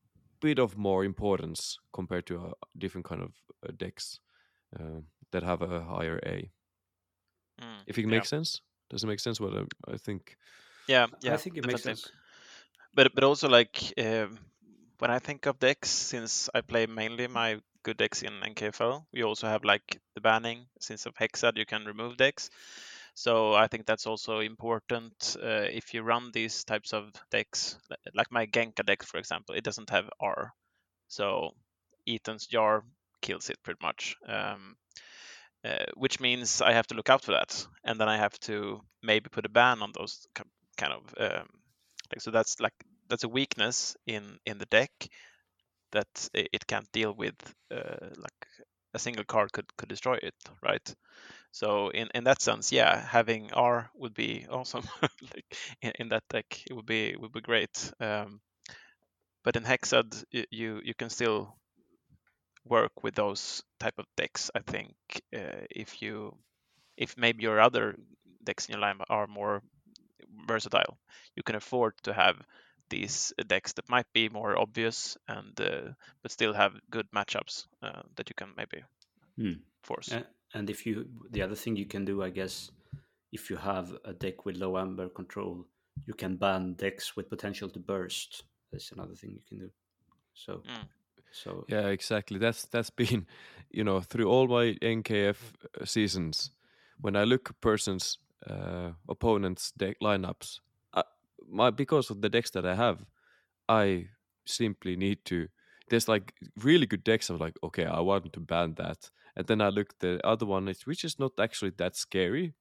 [0.41, 3.35] bit of more importance compared to uh, different kind of
[3.67, 4.21] uh, decks
[4.79, 5.01] uh,
[5.33, 6.53] that have a higher A.
[7.61, 7.83] Mm.
[7.87, 8.09] If it Yeah.
[8.09, 9.41] makes sense, does it make sense?
[9.41, 10.37] What I, I think.
[10.89, 12.11] Yeah, yeah, I think it makes sense.
[12.95, 14.39] But but also like um
[14.99, 19.23] when I think of decks, since I play mainly my good decks in NKFL, we
[19.23, 20.67] also have like the banning.
[20.81, 22.51] Since of Hexad, you can remove decks.
[23.15, 27.79] So I think that's also important uh, if you run these types of decks,
[28.15, 29.55] like my Genka deck, for example.
[29.57, 30.53] It doesn't have R,
[31.09, 31.51] so
[32.07, 32.85] Ethan's jar
[33.21, 34.17] kills it pretty much.
[34.27, 34.77] Um,
[35.65, 38.81] uh, which means I have to look out for that, and then I have to
[39.03, 40.27] maybe put a ban on those
[40.77, 41.49] kind of um,
[42.13, 42.75] like so that's like
[43.09, 44.91] that's a weakness in in the deck
[45.93, 47.35] that it can't deal with
[47.71, 48.47] uh, like
[48.95, 50.95] a single card could could destroy it right?
[51.53, 54.85] So in in that sense yeah having r would be awesome.
[55.35, 55.47] Like
[55.83, 57.93] in, in that deck it would be would be great.
[58.01, 58.41] Um,
[59.45, 61.57] but in hexad you you can still
[62.69, 64.95] work with those type of decks i think
[65.37, 66.37] uh, if you
[66.97, 67.97] if maybe your other
[68.45, 69.63] decks in your line are more
[70.47, 70.99] versatile
[71.37, 72.37] you can afford to have
[72.91, 78.03] these decks that might be more obvious and uh, but still have good matchups uh,
[78.17, 78.83] that you can maybe
[79.37, 79.55] Hmm.
[79.83, 80.19] force
[80.55, 82.71] And if you, the other thing you can do, I guess,
[83.33, 85.67] if you have a deck with low amber control,
[86.07, 88.45] you can ban decks with potential to burst.
[88.73, 89.71] That's another thing you can do.
[90.35, 90.89] So, Mm.
[91.43, 92.39] So Yeah, exactly.
[92.39, 93.27] That's that's been,
[93.71, 96.53] you know, through all my NKF uh, seasons,
[97.01, 100.61] when I look at persons' uh, opponents' deck lineups,
[100.95, 101.03] uh,
[101.49, 103.05] my because of the decks that I have,
[103.69, 104.09] I
[104.47, 105.49] simply need to.
[105.91, 107.31] There's like really good decks.
[107.31, 110.73] I'm like, okay, I want to ban that, and then I look the other one,
[110.87, 112.55] which is not actually that scary,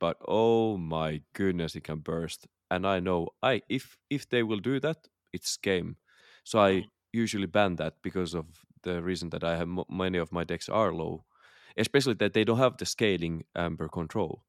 [0.00, 2.46] but oh my goodness, it can burst.
[2.70, 5.96] And I know I if if they will do that, it's game.
[6.44, 6.88] So I Mm.
[7.12, 8.46] Usually ban that because of
[8.82, 11.24] the reason that I have m- many of my decks are low,
[11.76, 14.44] especially that they don't have the scaling amber control.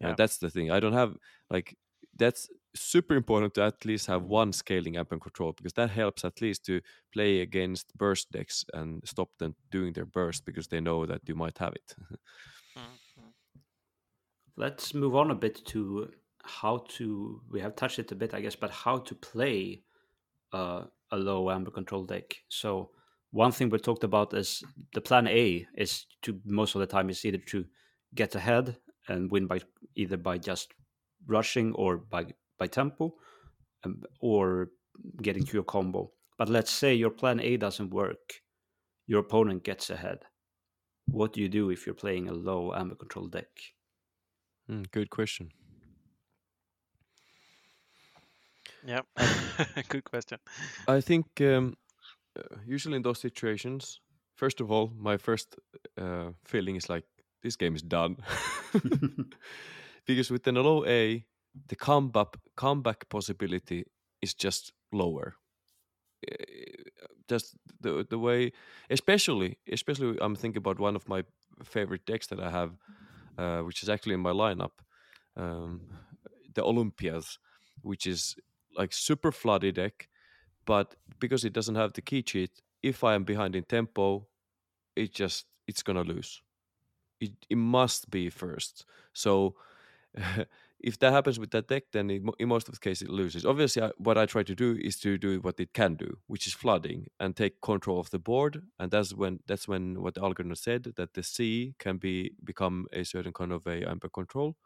[0.00, 0.08] Yeah.
[0.08, 0.70] And that's the thing.
[0.70, 1.16] I don't have
[1.50, 1.76] like
[2.16, 6.40] that's super important to at least have one scaling amber control because that helps at
[6.40, 6.80] least to
[7.12, 11.34] play against burst decks and stop them doing their burst because they know that you
[11.34, 11.94] might have it.
[12.76, 12.82] Mm,
[13.20, 13.60] mm.
[14.56, 16.10] let's move on a bit to
[16.42, 17.40] how to.
[17.50, 19.84] We have touched it a bit, I guess, but how to play
[20.52, 22.34] uh, a low amber control deck.
[22.48, 22.90] So
[23.30, 24.62] one thing we talked about is
[24.92, 27.64] the plan A is to most of the time is either to
[28.14, 28.76] get ahead
[29.08, 29.60] and win by
[29.96, 30.72] either by just
[31.26, 32.26] rushing or by
[32.58, 33.14] by tempo,
[33.84, 34.70] um, or
[35.22, 36.12] getting to your combo.
[36.38, 38.40] But let's say your plan A doesn't work,
[39.06, 40.20] your opponent gets ahead.
[41.06, 43.48] What do you do if you're playing a low amber control deck?
[44.70, 45.50] Mm, good question.
[48.86, 49.00] Yeah
[49.88, 50.38] good question.
[50.88, 51.76] I think um,
[52.38, 54.00] uh, usually in those situations,
[54.36, 55.56] first of all, my first
[55.98, 57.04] uh, feeling is like
[57.42, 58.16] this game is done.
[60.06, 61.24] Because with an low A,
[61.68, 63.84] the comeback comeback possibility
[64.20, 65.34] is just lower.
[66.30, 66.34] Uh,
[67.28, 68.52] Just the the way,
[68.90, 71.24] especially especially I'm thinking about one of my
[71.64, 72.70] favorite decks that I have,
[73.38, 74.72] uh, which is actually in my lineup,
[75.36, 75.80] um,
[76.54, 77.38] the Olympias,
[77.82, 78.36] which is
[78.76, 80.08] like super floody deck,
[80.66, 84.28] but because it doesn't have the key cheat, if I am behind in tempo,
[84.96, 86.42] it just it's gonna lose.
[87.20, 88.84] It it must be first.
[89.12, 89.56] So
[90.80, 93.44] if that happens with that deck, then it, in most of the cases it loses.
[93.46, 96.46] Obviously, I, what I try to do is to do what it can do, which
[96.46, 98.62] is flooding and take control of the board.
[98.78, 102.86] And that's when that's when what the algorithm said that the C can be become
[102.92, 104.56] a certain kind of a amber control,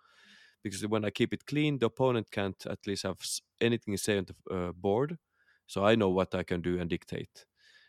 [0.63, 3.19] because when I keep it clean, the opponent can't at least have
[3.61, 5.19] anything to say on the uh, board,
[5.67, 7.45] so I know what I can do and dictate.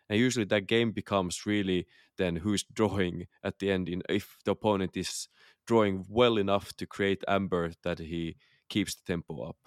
[0.10, 1.86] And usually that game becomes really
[2.18, 5.28] then who's drawing at the end in if the opponent is
[5.68, 8.36] drawing well enough to create amber that he
[8.70, 9.58] keeps the tempo up.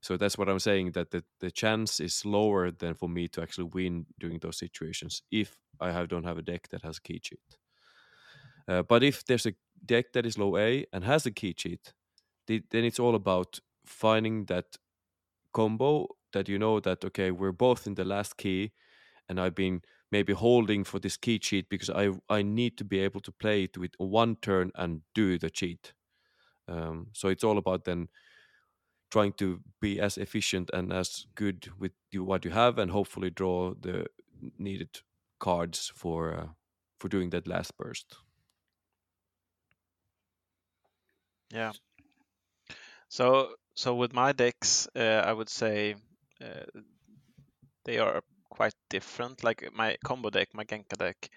[0.00, 3.42] So that's what I'm saying that the, the chance is lower than for me to
[3.42, 7.02] actually win during those situations if I have, don't have a deck that has a
[7.02, 7.40] key cheat.
[8.68, 11.94] Uh, but if there's a deck that is low A and has a key cheat,
[12.70, 14.76] then it's all about finding that
[15.52, 18.72] combo that you know that okay we're both in the last key
[19.28, 19.82] and I've been
[20.12, 23.64] maybe holding for this key cheat because I I need to be able to play
[23.64, 25.94] it with one turn and do the cheat.
[26.68, 28.08] Um, so it's all about then
[29.10, 33.74] trying to be as efficient and as good with what you have, and hopefully draw
[33.74, 34.06] the
[34.58, 35.00] needed
[35.40, 36.48] cards for uh,
[36.98, 38.16] for doing that last burst.
[41.50, 41.72] Yeah.
[43.08, 45.94] So so with my decks, uh, I would say
[46.40, 46.80] uh,
[47.84, 49.42] they are quite different.
[49.44, 51.28] Like my combo deck, my Genka deck,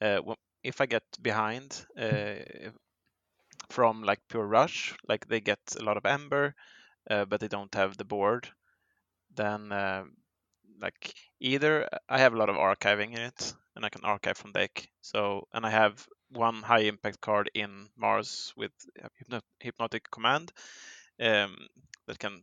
[0.00, 0.20] uh,
[0.64, 2.36] if I get behind uh,
[3.70, 6.54] from like pure rush, like they get a lot of amber,
[7.10, 8.48] uh, but they don't have the board,
[9.34, 10.04] then uh,
[10.80, 14.52] like either I have a lot of archiving in it, and I can archive from
[14.52, 14.88] deck.
[15.02, 18.72] So and I have one high impact card in Mars with
[19.60, 20.52] hypnotic command
[21.22, 21.56] um,
[22.06, 22.42] that can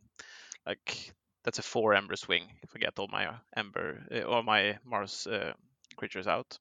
[0.66, 1.14] like
[1.44, 5.28] that's a four amber swing if I get all my amber uh, all my Mars
[5.28, 5.54] uh,
[5.98, 6.58] creatures out.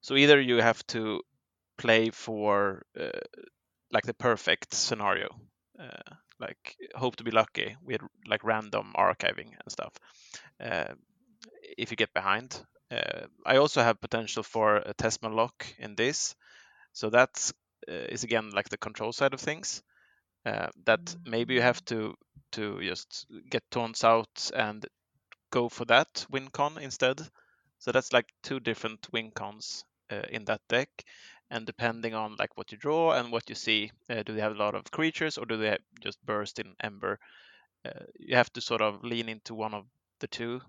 [0.00, 1.22] So either you have to
[1.78, 3.20] play for uh,
[3.92, 5.28] like the perfect scenario,
[5.80, 9.92] uh, like hope to be lucky with like random archiving and stuff.
[10.60, 10.94] Uh,
[11.76, 16.34] if you get behind, uh, I also have potential for a Testament lock in this,
[16.92, 17.52] so that
[17.88, 19.82] is again like the control side of things.
[20.44, 22.14] That maybe you have to
[22.52, 24.86] to just get taunts out and
[25.50, 27.20] go for that win con instead.
[27.78, 30.88] So that's like two different win cons uh, in that deck.
[31.50, 34.52] And depending on like what you draw and what you see, uh, do they have
[34.52, 37.18] a lot of creatures or do they just burst in Amber?
[37.86, 39.84] Uh, you have to sort of lean into one of
[40.20, 40.60] the two,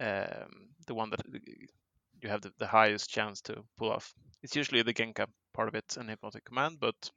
[0.00, 1.20] um, the one that
[2.20, 4.12] you have the, the, highest chance to pull off.
[4.42, 7.10] It's usually the Genka part of it and Hypnotic Command, but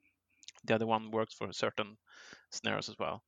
[0.65, 1.97] the other one works for certain
[2.51, 3.23] scenarios as well.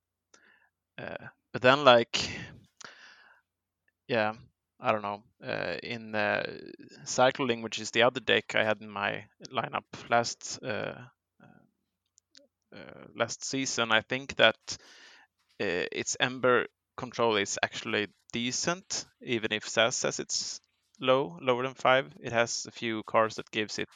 [0.97, 2.29] Uh, but then like
[4.07, 4.33] yeah
[4.79, 6.43] i don't know uh, in uh,
[7.03, 10.95] cycling which is the other deck i had in my lineup last uh,
[12.75, 14.57] uh, last season i think that
[15.61, 20.61] uh, its amber control is actually decent even if sas says it's
[20.99, 23.89] low lower than five it has a few cards that gives it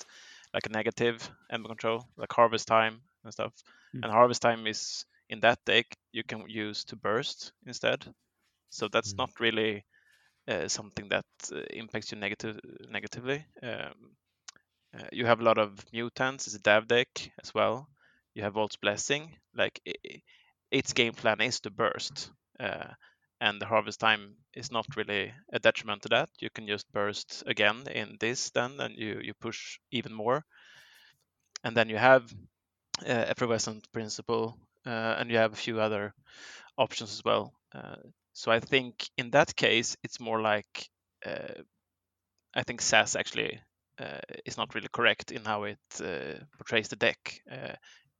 [0.53, 3.53] like a negative amber control like harvest time and stuff
[3.95, 4.03] mm.
[4.03, 8.05] and harvest time is in that deck you can use to burst instead.
[8.69, 9.17] So that's mm.
[9.17, 9.85] not really
[10.47, 13.45] uh, something that uh, impacts you negative negatively.
[13.63, 14.15] Um,
[14.97, 16.47] uh, you have a lot of mutants.
[16.47, 17.07] It's a dev deck
[17.41, 17.87] as well.
[18.33, 19.35] You have Vault's Blessing.
[19.55, 20.21] Like it,
[20.69, 22.87] its game plan is to burst, uh,
[23.39, 26.29] and the harvest time is not really a detriment to that.
[26.39, 30.43] You can just burst again in this, then, and you you push even more.
[31.63, 32.33] And then you have
[33.05, 36.13] uh, effervescent principle uh, and you have a few other
[36.77, 37.53] options as well.
[37.73, 37.95] Uh,
[38.33, 40.89] so I think in that case, it's more like
[41.25, 41.61] uh,
[42.55, 43.59] I think SAS actually
[44.45, 45.77] is not really correct in how it
[46.57, 47.39] portrays the deck.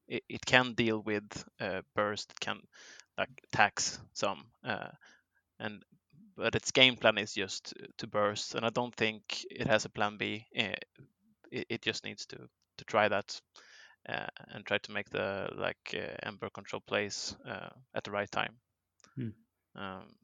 [0.07, 1.23] It, it, can deal with
[1.95, 2.59] burst, it can
[3.17, 4.45] like tax some,
[5.59, 5.81] and
[6.37, 9.89] but its game plan is just to burst, and I don't think it has a
[9.89, 10.45] plan B.
[10.51, 10.85] It,
[11.51, 12.37] it just needs to
[12.77, 13.61] to try that uh,
[14.05, 18.55] and try to make the like uh, amber control plays uh, at the right time.
[19.15, 19.29] Hmm.
[19.75, 20.15] Um,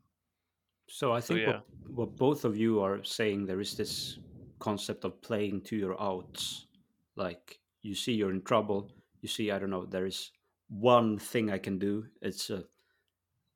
[0.89, 1.47] so I think so, yeah.
[1.47, 1.63] what,
[1.95, 4.19] what both of you are saying there is this
[4.59, 6.67] concept of playing to your outs.
[7.15, 10.31] Like you see you're in trouble, you see I don't know there is
[10.69, 12.05] one thing I can do.
[12.21, 12.63] It's a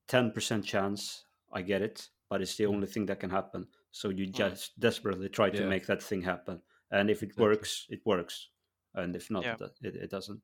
[0.08, 2.74] ten percent chance I get it, but it's the mm.
[2.74, 3.68] only thing that can happen.
[3.92, 4.32] So you hmm.
[4.32, 5.68] just desperately try to yeah.
[5.68, 6.62] make that thing happen,
[6.92, 8.48] and if it works, it works
[8.96, 9.56] and if not, yeah.
[9.82, 10.42] it, it doesn't.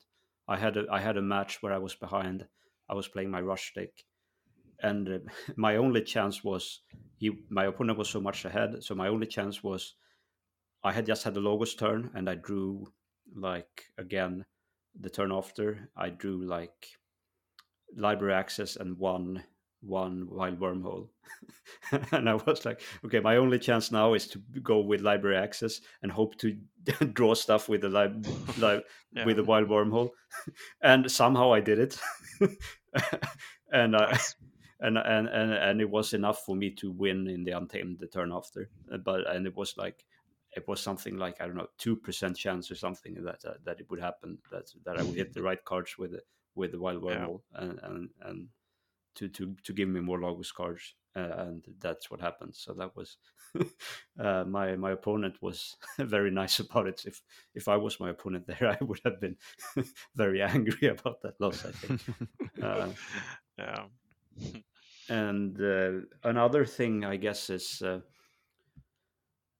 [0.48, 2.48] I had a I had a match where I was behind.
[2.89, 3.89] I was playing my rush deck,
[4.82, 5.20] and uh,
[5.56, 6.82] my only chance was
[7.18, 9.95] he my opponent was so much ahead so my only chance was
[10.84, 12.86] i had just had the logos turn and i drew
[13.36, 14.45] like again
[15.00, 16.88] the turn after i drew like
[17.95, 19.43] library access and one
[19.88, 21.10] one wild wormhole.
[22.12, 25.82] And i was like okay my only chance now is to go with library access
[26.02, 26.58] and hope to
[27.14, 28.22] draw stuff with the li-
[28.58, 29.26] li- Yeah.
[29.26, 30.10] with the wild wormhole.
[30.82, 32.00] And somehow i did it.
[33.72, 34.18] And i
[34.80, 38.08] and, and and and it was enough for me to win in the untamed the
[38.08, 38.70] turn after.
[38.92, 40.06] Uh, but and it was like
[40.56, 43.90] it was something like i don't know 2% chance or something that uh, that it
[43.90, 46.22] would happen that that i would hit the right cards with the
[46.56, 47.18] with the wild Yeah.
[47.26, 48.48] wormhole and and and
[49.18, 52.55] to to to give me more logos cards uh, and that's what happened.
[52.55, 53.18] So that was
[54.20, 57.03] uh, my my opponent was very nice about it.
[57.05, 57.22] If
[57.55, 59.36] if i was my opponent there i would have been
[60.15, 62.01] very angry about that loss i think.
[62.61, 62.89] Uh,
[63.57, 63.86] yeah.
[65.09, 65.91] and uh,
[66.24, 67.99] another thing i guess is uh,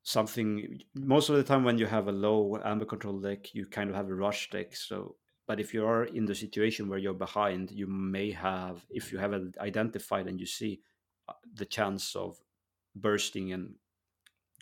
[0.04, 3.90] something most of the time when you have a low amber control deck you kind
[3.90, 4.76] of have a rush deck.
[4.76, 5.16] So
[5.48, 9.18] but if you are in the situation where you're behind you may have if you
[9.18, 10.82] have identified and you see
[11.28, 12.38] uh, the chance of
[12.96, 13.76] bursting and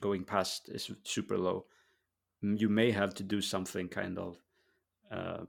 [0.01, 1.65] going past is super low
[2.41, 4.37] you may have to do something kind of
[5.11, 5.43] uh,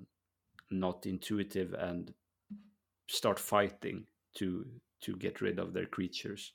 [0.70, 2.12] not intuitive and
[3.09, 4.64] start fighting to
[5.01, 6.53] to get rid of their creatures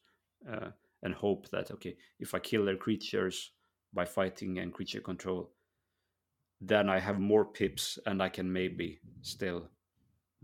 [0.51, 0.69] uh,
[1.03, 3.51] and hope that okay if i kill their creatures
[3.93, 5.51] by fighting and creature control
[6.61, 9.69] then i have more pips and i can maybe still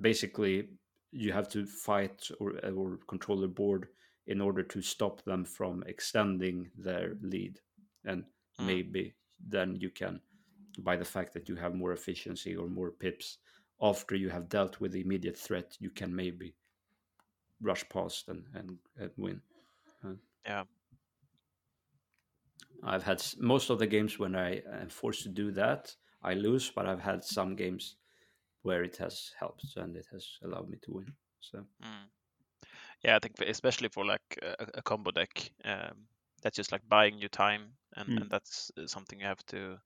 [0.02, 0.70] basically
[1.12, 3.88] you have to fight or, or control the board
[4.28, 7.60] in order to stop them from extending their lead
[8.06, 8.26] and
[8.60, 8.66] Mm.
[8.66, 10.20] maybe then you can
[10.80, 13.38] by the fact that you have more efficiency or more pips
[13.82, 16.56] after you have dealt with the immediate threat you can maybe
[17.62, 19.42] rush past and and, and win
[20.04, 20.16] Uh,
[20.46, 20.66] Yeah.
[22.84, 26.34] i've had s- most of the games when i am forced to do that i
[26.34, 27.96] lose but i've had some games
[28.64, 32.10] where it has helped and it has allowed me to win so Mm.
[33.04, 36.08] Yeah, I think especially for like a, a combo deck, um,
[36.42, 38.18] that's just like buying you time, and, Mm.
[38.18, 39.80] and that's uh, something you have to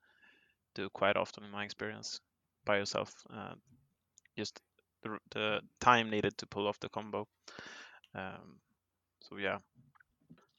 [0.75, 2.21] do quite often in my experience
[2.65, 3.13] by yourself.
[3.29, 3.55] Uh,
[4.37, 4.61] just
[5.03, 7.27] the, the time needed to pull off the combo.
[8.15, 8.59] Um,
[9.21, 9.59] so yeah,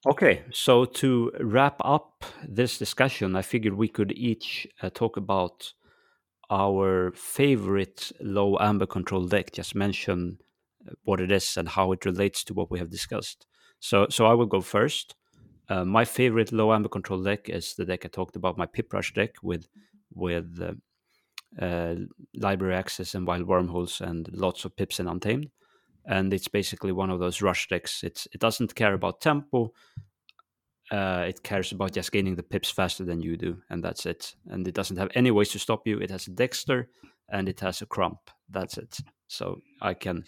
[0.05, 5.73] Okay, so to wrap up this discussion, I figured we could each uh, talk about
[6.51, 9.53] our favorite low amber control deck.
[9.53, 10.39] Just mention
[10.89, 13.47] uh, what it is and how it relates to what we have discussed.
[13.81, 15.15] So, so I will go first.
[15.69, 18.93] Uh, my favorite low amber control deck is the deck I talked about, my Pip
[18.93, 19.69] Rush deck with
[20.15, 21.97] with uh, uh,
[22.35, 25.51] library access and wild wormholes and lots of pips and untamed
[26.05, 28.03] and it's basically one of those rush decks.
[28.03, 29.73] It's it doesn't care about tempo.
[30.91, 34.35] Uh, it cares about just gaining the pips faster than you do, and that's it.
[34.47, 35.99] And it doesn't have any ways to stop you.
[35.99, 36.87] It has a Dextre
[37.29, 38.19] and it has a Krump.
[38.51, 38.99] That's it.
[39.27, 40.25] So I can,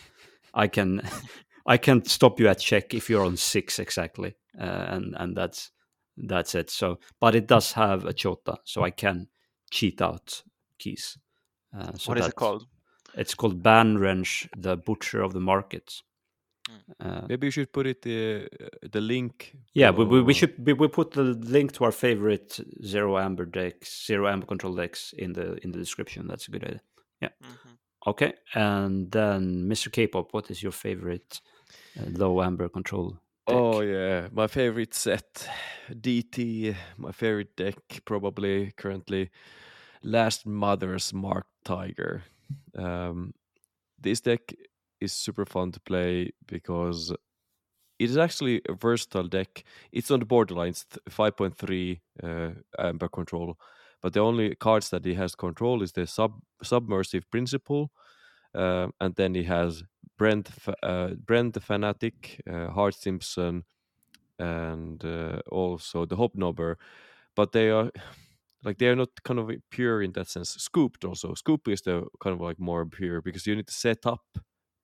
[0.55, 1.03] I can,
[1.67, 5.71] I can stop you at check if you're on six exactly, uh, and and that's
[6.17, 6.71] that's it.
[6.71, 9.29] So, but it does have a Chota, so I can
[9.71, 10.43] cheat out
[10.79, 11.19] keys.
[11.77, 12.67] Uh, so what is it called?
[13.17, 16.03] It's called Banwrench, the butcher of the markets.
[16.69, 16.81] Mm.
[17.07, 18.49] Uh, Maybe you should put it the
[18.91, 19.55] the link.
[19.75, 23.45] yeah, we, we, we should we, we put the link to our favorite zero amber
[23.45, 26.27] decks, zero amber control decks in the in the description.
[26.27, 26.81] That's a good idea.
[27.23, 27.79] Mhm.
[28.07, 29.91] Okay, and then Mr.
[29.91, 31.41] K-pop, what is your favorite
[31.99, 33.19] uh, low amber control deck?
[33.47, 35.49] Oh yeah, my favorite set,
[35.91, 36.75] DT.
[36.99, 39.31] My favorite deck probably currently,
[40.05, 42.25] Lastmother's Mark Tiger.
[42.77, 43.35] Um,
[44.01, 44.55] this deck
[45.01, 47.13] is super fun to play because
[47.99, 49.65] it is actually a versatile deck.
[49.93, 53.57] It's on the borderlines, th- 5.3 uh, amber control,
[54.03, 57.91] but the only cards that he has control is the sub submersive principle,
[58.55, 59.85] uh, and then he has
[60.19, 60.49] Brend,
[60.83, 63.65] uh, Brend the Fanatic, uh, Hard Simpson,
[64.39, 66.77] and uh, also the Hobnobber.
[67.37, 67.91] But they are
[68.65, 70.51] like they are not kind of pure in that sense.
[70.51, 71.35] Scooped also.
[71.35, 74.25] Scoop is the kind of like more pure because you need to set up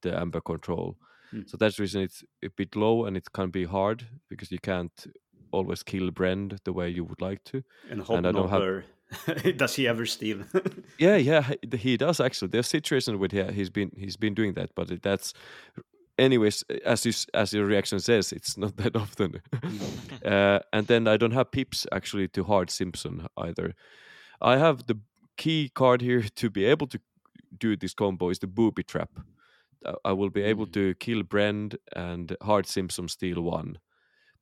[0.03, 0.97] the amber control.
[1.31, 1.43] Hmm.
[1.47, 4.59] So that's the reason it's a bit low and it can be hard because you
[4.59, 5.07] can't
[5.53, 7.63] always kill Brend the way you would like to.
[7.91, 8.85] and and I don't have-
[9.57, 10.45] does he ever steal?
[10.99, 12.49] Yeah, yeah, he- he does actually.
[12.51, 15.35] There's situation with yeah, he's been he's been doing that, but that's
[16.21, 19.41] anyways as you, as your reaction says, it's not that often.
[20.25, 23.75] uh, and then I don't have pips actually to Hard Simpson either.
[24.41, 24.99] I have the
[25.37, 26.99] key card here to be able to
[27.59, 29.11] do this combo is the booby trap.
[29.87, 30.73] uh, I will be able Mm.
[30.73, 33.79] to kill Brend and Hard Simpson steal one.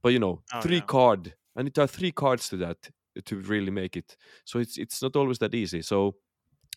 [0.02, 1.34] But you know, Oh, three card.
[1.56, 2.90] I need to have three cards to that
[3.24, 4.16] to really make it.
[4.44, 5.82] So it's it's not always that easy.
[5.82, 6.14] So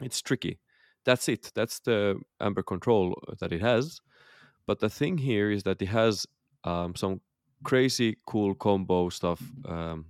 [0.02, 0.60] it's tricky.
[1.06, 1.52] That's it.
[1.56, 4.00] That's the Amber control that it has.
[4.72, 6.26] But the thing here is that it has
[6.64, 7.20] um, some
[7.66, 9.42] crazy cool combo stuff.
[9.66, 10.06] Um,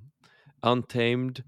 [0.61, 1.43] Untamed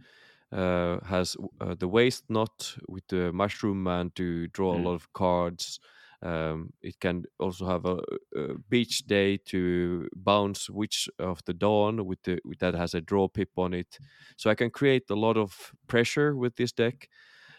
[0.52, 4.78] uh, has uh, the waste knot with the mushroom man to draw Mm.
[4.78, 5.80] a lot of cards.
[6.24, 7.98] Um, it can also have a,
[8.36, 13.02] a beach day to bounce witch of the dawn with the with that has a
[13.02, 14.00] draw pip on it.
[14.38, 17.10] So I can create a lot of pressure with this deck.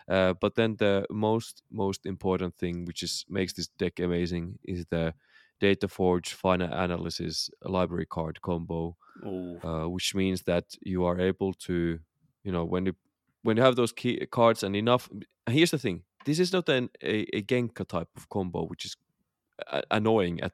[0.09, 4.87] Uh, but then the most most important thing, which is makes this deck amazing, is
[4.91, 5.15] the
[5.61, 11.55] Data Forge Final Analysis library card combo Oh, uh, which means that you are able
[11.55, 12.01] to,
[12.43, 12.95] you know, when you
[13.43, 15.09] when you have those key cards and enough.
[15.49, 18.97] Here's the thing: this is not an a, a Genka type of combo, which is
[19.91, 20.53] annoying at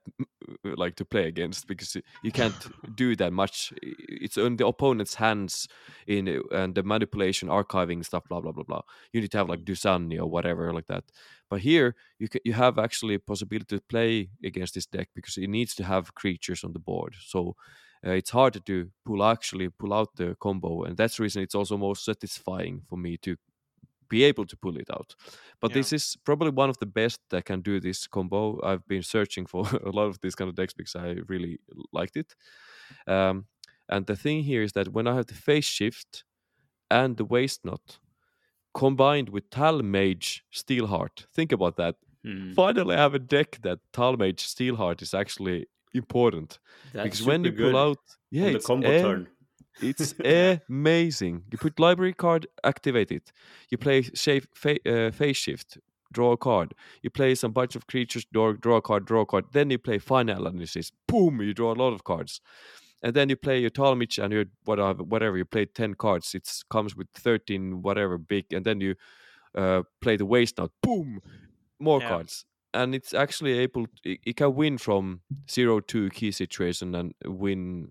[0.65, 2.55] like to play against because you can't
[2.97, 3.73] do that much.
[3.83, 5.69] It's on the opponent's hands
[6.07, 8.83] in and the manipulation, archiving stuff, blah blah blah blah.
[9.13, 11.05] You need to have like Dusani or whatever like that.
[11.49, 15.37] But here you ca you have actually a possibility to play against this deck because
[15.37, 17.15] it needs to have creatures on the board.
[17.21, 17.57] So
[18.07, 21.55] uh, it's harder to pull actually pull out the combo, and that's the reason it's
[21.55, 23.37] also most satisfying for me to
[24.11, 25.15] be able to pull it out.
[25.61, 25.75] But Yeah.
[25.75, 28.61] this is probably one of the best that can do this combo.
[28.63, 31.59] I've been searching for a lot of these kind of decks because I really
[31.93, 32.35] liked it.
[33.07, 33.47] Um,
[33.89, 36.25] and the thing here is that when I have the phase shift
[36.91, 38.01] and the waste knot
[38.75, 41.97] combined with Talmage Steelheart, think about that.
[42.25, 42.53] hmm.
[42.53, 46.59] Finally, I have a deck that Talmage Steelheart is actually important
[46.93, 47.99] That's because when you super pull out,
[48.31, 49.29] yeah, the combo turn.
[49.81, 50.15] It's
[50.69, 51.45] amazing.
[51.51, 53.33] You put library card, activate it.
[53.71, 55.79] You play shape, fa- uh, phase shift,
[56.13, 56.75] draw a card.
[57.03, 59.47] You play some bunch of creatures, draw, draw a card, draw a card.
[59.53, 60.93] Then you play final analysis.
[61.07, 61.41] Boom!
[61.41, 62.41] You draw a lot of cards.
[63.03, 65.39] And then you play your Talmage and your whatever, whatever.
[65.39, 66.35] You play ten cards.
[66.35, 68.95] It comes with thirteen whatever big, and then you
[69.55, 70.71] uh, play the waste knot.
[70.83, 71.21] Boom!
[71.79, 72.09] More Yeah.
[72.09, 72.45] cards.
[72.75, 73.87] And it's actually able.
[74.05, 77.89] It, it can win from zero to key situation and win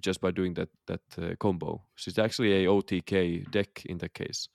[0.00, 1.82] just by doing that that uh, combo.
[1.96, 4.48] So it's actually a OTK deck in that case.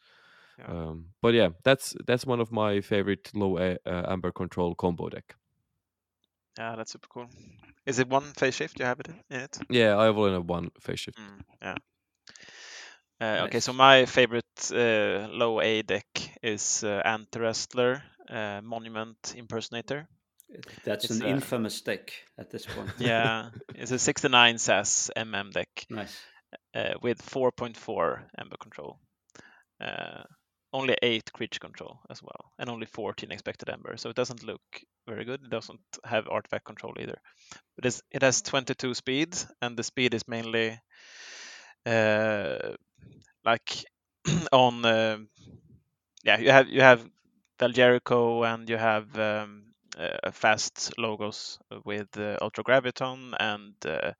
[0.58, 0.66] Yeah.
[0.68, 5.10] Um, but yeah, that's that's one of my favorite low uh, uh, amber control combo
[5.10, 5.36] deck.
[6.58, 7.28] Yeah, that's super cool.
[7.86, 9.58] Is it one phase shift you have it in, in it?
[9.70, 11.18] Yeah, I have only have one phase shift.
[11.18, 11.76] Mm, yeah.
[13.22, 16.06] Uh, Okay, so my favorite uh, low A deck
[16.42, 20.08] is uh, Anterastler uh, Monument Impersonator.
[20.84, 22.90] That's It's an a- infamous deck at this point.
[23.00, 26.18] Yeah, it's a 69 SAS MM deck Nice.
[26.76, 29.00] uh, with 4.4 Amber control.
[29.82, 30.24] Uh,
[30.74, 33.98] only 8 creature control as well, and only 14 expected Amber.
[33.98, 34.62] So it doesn't look
[35.08, 35.42] very good.
[35.44, 37.20] It doesn't have artifact control either.
[37.76, 40.80] But it's, it has 22 speed, and the speed is mainly
[41.86, 42.74] uh,
[43.46, 43.86] like
[44.52, 45.18] on uh,
[46.24, 47.02] yeah you have you have
[47.58, 49.64] Del Jericho and you have um,
[50.32, 54.14] fast logos with uh, Ultra Gravitron and uh,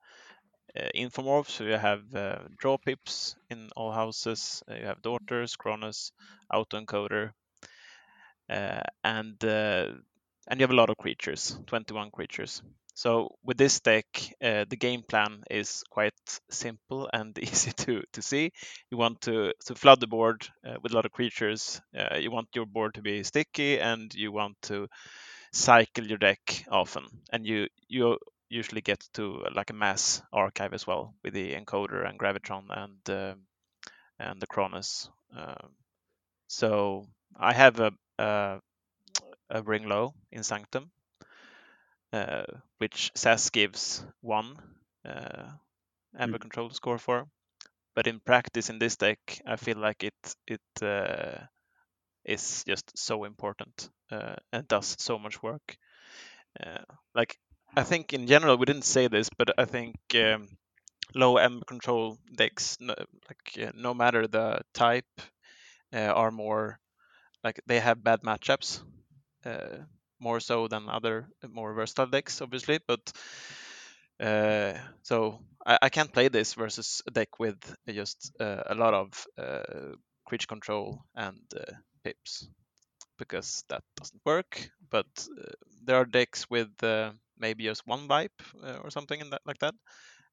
[0.76, 1.48] uh, Infomorph.
[1.48, 4.62] So you have uh, draw pips in all houses.
[4.70, 6.12] Uh, you have daughters, Chronus,
[6.52, 7.32] autoencoder,
[8.48, 9.86] uh, and uh,
[10.48, 12.62] and you have a lot of creatures, 21 creatures.
[12.94, 14.06] So with this deck,
[14.42, 16.12] uh, the game plan is quite
[16.50, 18.50] simple and easy to, to see.
[18.90, 21.80] You want to, to flood the board uh, with a lot of creatures.
[21.96, 24.88] Uh, you want your board to be sticky, and you want to
[25.52, 27.06] cycle your deck often.
[27.32, 31.54] And you you usually get to uh, like a mass archive as well with the
[31.54, 33.34] encoder and gravitron and uh,
[34.18, 35.10] and the Chronus.
[35.36, 35.70] Um,
[36.48, 38.60] so I have a, a
[39.50, 40.90] a bring low in Sanctum,
[42.12, 42.44] uh,
[42.78, 44.56] which SAS gives one
[45.04, 45.50] uh,
[46.18, 46.42] Amber Mm.
[46.42, 47.28] control score for.
[47.94, 51.46] But in practice, in this deck, I feel like it it uh,
[52.24, 55.76] is just so important uh, and does so much work.
[56.64, 57.38] Uh, like
[57.76, 60.48] I think in general, we didn't say this, but I think um,
[61.14, 62.94] low Amber control decks, no,
[63.28, 65.20] like uh, no matter the type,
[65.94, 66.78] uh, are more
[67.44, 68.82] like they have bad matchups
[69.44, 69.78] uh,
[70.20, 72.78] more so than other more versatile decks, obviously.
[72.86, 73.12] But
[74.20, 77.58] uh, so I, I can't play this versus a deck with
[77.88, 79.94] just uh, a lot of uh,
[80.26, 81.72] creature control and uh,
[82.04, 82.48] pips
[83.18, 84.70] because that doesn't work.
[84.90, 85.06] But
[85.38, 85.52] uh,
[85.84, 89.58] there are decks with uh, maybe just one wipe uh, or something in that like
[89.60, 89.74] that,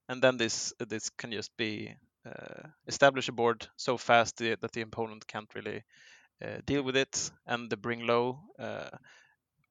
[0.09, 1.95] and then this this can just be
[2.25, 5.83] uh, establish a board so fast that the opponent can't really
[6.43, 8.89] uh, deal with it, and the bring low uh,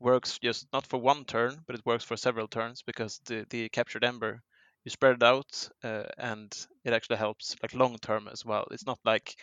[0.01, 3.69] works just not for one turn, but it works for several turns because the the
[3.71, 4.43] captured amber
[4.85, 8.67] you spread it out and it actually helps like long term as well.
[8.71, 9.35] It's not like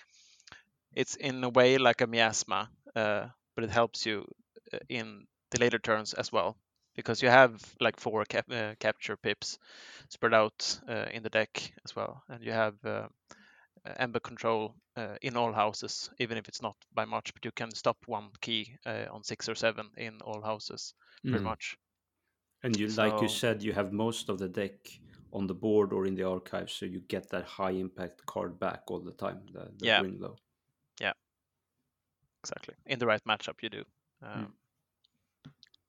[0.96, 4.26] it's in a way like a miasma, uh, but it helps you
[4.74, 6.58] uh, in the later turns as well
[6.96, 9.58] because you have like four cap- uh, capture pips
[10.10, 13.08] spread out uh, in the deck as well, and you have uh,
[13.86, 17.34] amber control uh, in all houses, even if it's not by much.
[17.34, 20.94] But you can stop one key uh, on six or seven in all houses,
[21.30, 21.46] pretty Mm.
[21.46, 21.78] much.
[22.64, 24.88] And you, like you said, you have most of the deck
[25.32, 28.84] on the board or in the archive, so you get that high impact card back
[28.90, 29.46] all the time.
[29.52, 30.04] The, the Yeah.
[32.44, 33.84] Exactly, in the right matchup, you do.
[34.22, 34.40] Hmm.
[34.40, 34.54] Um,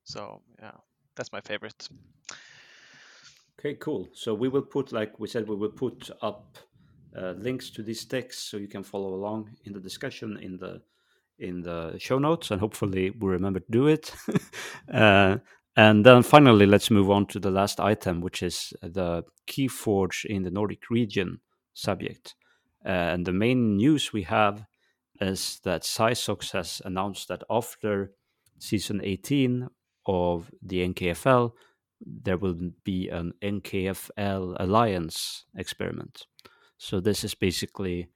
[0.04, 0.76] So yeah,
[1.16, 1.88] that's my favorite.
[3.58, 4.08] Okay, cool.
[4.12, 6.58] So we will put, like we said, we will put up
[7.16, 10.82] uh, links to these texts so you can follow along in the discussion in the
[11.38, 14.14] in the show notes, and hopefully we remember to do it.
[14.92, 15.38] uh,
[15.76, 20.42] and then finally, let's move on to the last item, which is the Keyforge in
[20.42, 21.40] the Nordic region
[21.72, 22.36] subject.
[22.84, 24.64] Uh, and the main news we have
[25.20, 28.12] is that Cysox has announced that after
[28.58, 29.68] season 18
[30.06, 31.52] of the NKFL,
[32.00, 36.26] there will be an NKFL alliance experiment.
[36.76, 38.08] So this is basically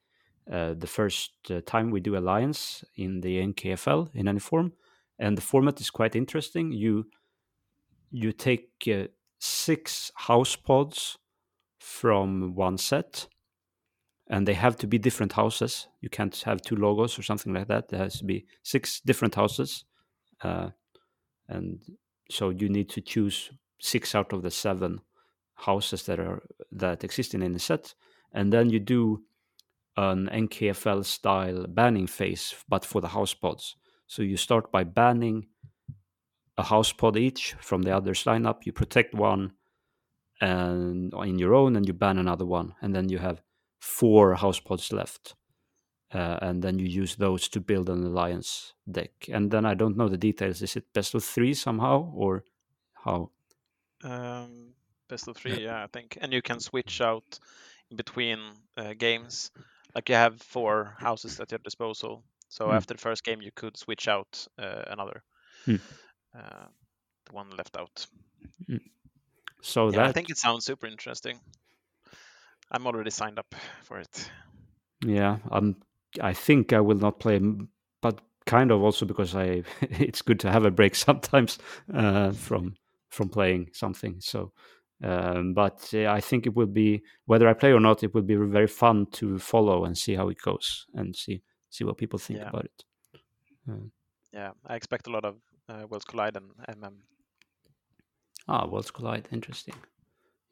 [0.51, 4.73] uh, the first uh, time we do alliance in the NKFL in any form,
[5.19, 6.73] and the format is quite interesting.
[6.73, 7.07] You
[8.11, 11.19] you take uh, six house pods
[11.79, 13.29] from one set,
[14.31, 15.89] and they have to be different houses.
[16.01, 17.89] You can't have two logos or something like that.
[17.89, 19.85] There has to be six different houses,
[20.43, 20.71] uh,
[21.49, 21.83] and
[22.31, 23.51] so you need to choose
[23.81, 25.01] six out of the seven
[25.55, 27.95] houses that are that exist in any set,
[28.33, 29.23] and then you do
[29.97, 33.77] an NKFL style banning phase, but for the house pods.
[34.07, 35.49] So you start by banning
[36.57, 38.65] a house pod each from the others lineup.
[38.65, 39.53] You protect one
[40.41, 43.43] and in your own, and you ban another one, and then you have
[43.81, 45.37] four house pods left.
[46.13, 49.13] Uh, and then you use those to build an alliance deck.
[49.31, 50.63] And then I don't know the details.
[50.63, 52.45] Is it best of three somehow, or
[52.95, 53.33] how?
[54.03, 54.75] Um,
[55.09, 57.39] best of three, yeah, I think, and you can switch out
[57.91, 58.39] in between
[58.77, 59.51] uh, games.
[59.95, 62.25] Like you have four houses at your disposal.
[62.49, 62.73] So Hmm.
[62.73, 65.23] after the first game, you could switch out uh, another,
[66.35, 66.69] uh,
[67.27, 68.07] the one left out.
[69.61, 71.41] So Yeah, that I think it sounds super interesting.
[72.71, 74.31] I'm already signed up for it.
[75.05, 75.77] Yeah, um,
[76.21, 77.41] I think I will not play,
[78.03, 81.59] but kind of also because I it's good to have a break sometimes
[81.95, 82.75] uh, from
[83.11, 84.17] from playing something.
[84.21, 84.53] So,
[85.03, 88.23] um, but uh, I think it will be whether I play or not, it will
[88.23, 92.19] be very fun to follow and see how it goes and see see what people
[92.19, 92.49] think Yeah.
[92.49, 92.85] about it.
[94.33, 95.37] Yeah, I expect a lot of
[95.69, 96.97] uh, Worlds Collide and MM.
[98.47, 99.75] Ah, Worlds Collide, interesting.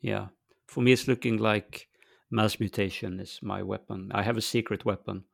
[0.01, 0.29] Yeah,
[0.67, 1.89] for me, it's looking like
[2.31, 4.11] mass mutation is my weapon.
[4.14, 5.24] I have a secret weapon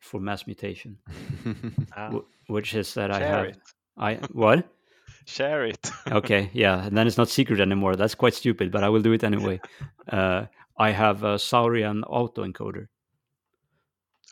[0.00, 0.98] for mass mutation,
[1.96, 3.58] Ah, wh- which is that I have it.
[3.96, 4.66] I what?
[5.26, 5.90] Share it.
[6.12, 7.96] okay, yeah, and then it's not secret anymore.
[7.96, 9.60] That's quite stupid, but I will do it anyway.
[10.08, 10.46] Uh,
[10.78, 12.88] I have a Saurian autoencoder,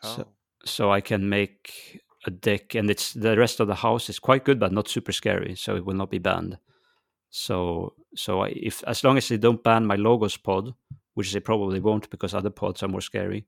[0.03, 0.27] oh, so
[0.65, 4.45] so I can make a deck, and it's the rest of the house is quite
[4.45, 6.57] good, but not super scary, so it will not be banned.
[7.31, 10.73] So so I, if as long as they don't ban my logos pod,
[11.13, 13.45] which they probably won't because other pods are more scary,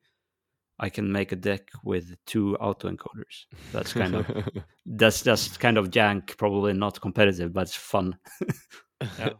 [0.79, 3.45] I can make a deck with two autoencoders.
[3.71, 4.25] That's kind of
[4.85, 8.17] that's just kind of jank, probably not competitive, but it's fun.
[9.01, 9.29] yeah.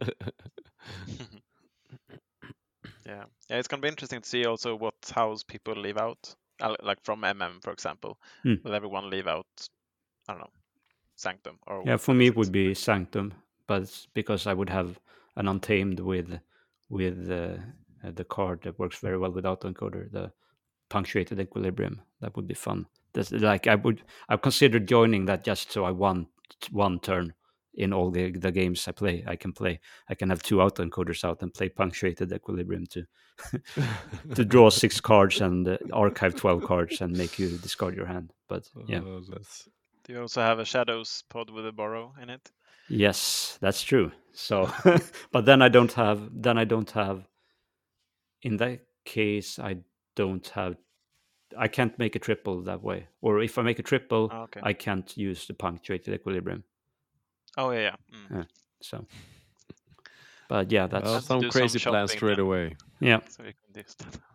[3.06, 3.58] yeah, yeah.
[3.58, 7.22] It's gonna be interesting to see also what house people leave out, Uh, like from
[7.22, 8.18] MM, for example.
[8.42, 8.54] Hmm.
[8.64, 9.46] Will everyone leave out?
[10.28, 10.50] I don't know,
[11.16, 13.34] Sanctum or Yeah, for me it would be Sanctum,
[13.66, 14.98] but because I would have
[15.36, 16.40] an Untamed with
[16.88, 17.58] with uh,
[18.10, 20.32] the card that works very well with autoencoder, the
[20.88, 22.02] punctuated equilibrium.
[22.20, 22.86] That would be fun.
[23.12, 26.28] That's like I would I've considered joining that just so I won
[26.70, 27.34] one turn
[27.74, 29.24] in all the the games I play.
[29.26, 29.80] I can play.
[30.08, 33.06] I can have two autoencoders out and play punctuated equilibrium to
[34.34, 38.32] to draw six cards and uh, archive twelve cards and make you discard your hand.
[38.48, 39.00] But yeah.
[39.00, 39.68] Oh, that's
[40.04, 42.50] Do you also have a Shadows pod with a borrow in it?
[42.88, 44.12] Yes, that's true.
[44.32, 44.70] So,
[45.32, 46.28] but then I don't have.
[46.32, 47.26] Then I don't have.
[48.46, 49.78] In that case, I
[50.14, 50.76] don't have.
[51.58, 53.08] I can't make a triple that way.
[53.20, 54.60] Or if I make a triple, Oh, okay.
[54.62, 56.62] I can't use the punctuated equilibrium.
[57.56, 57.96] Oh yeah, yeah.
[58.12, 58.36] Mm.
[58.36, 58.44] Yeah.
[58.80, 59.06] So,
[60.48, 62.46] but yeah, that's well, some do some crazy plans straight then.
[62.46, 62.76] away.
[63.00, 63.20] yeah.
[63.28, 64.18] So we can do stuff.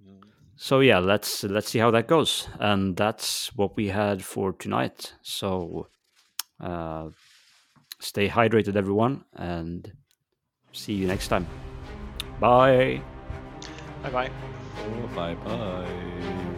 [0.00, 0.22] Mm.
[0.54, 5.12] So yeah, let's let's see how that goes, and that's what we had for tonight.
[5.22, 5.88] So,
[6.60, 7.08] uh,
[7.98, 9.92] stay hydrated, everyone, and
[10.72, 11.46] see you next time.
[12.40, 13.02] Bye.
[14.02, 14.30] Bye bye.
[14.78, 16.54] Oh, bye bye.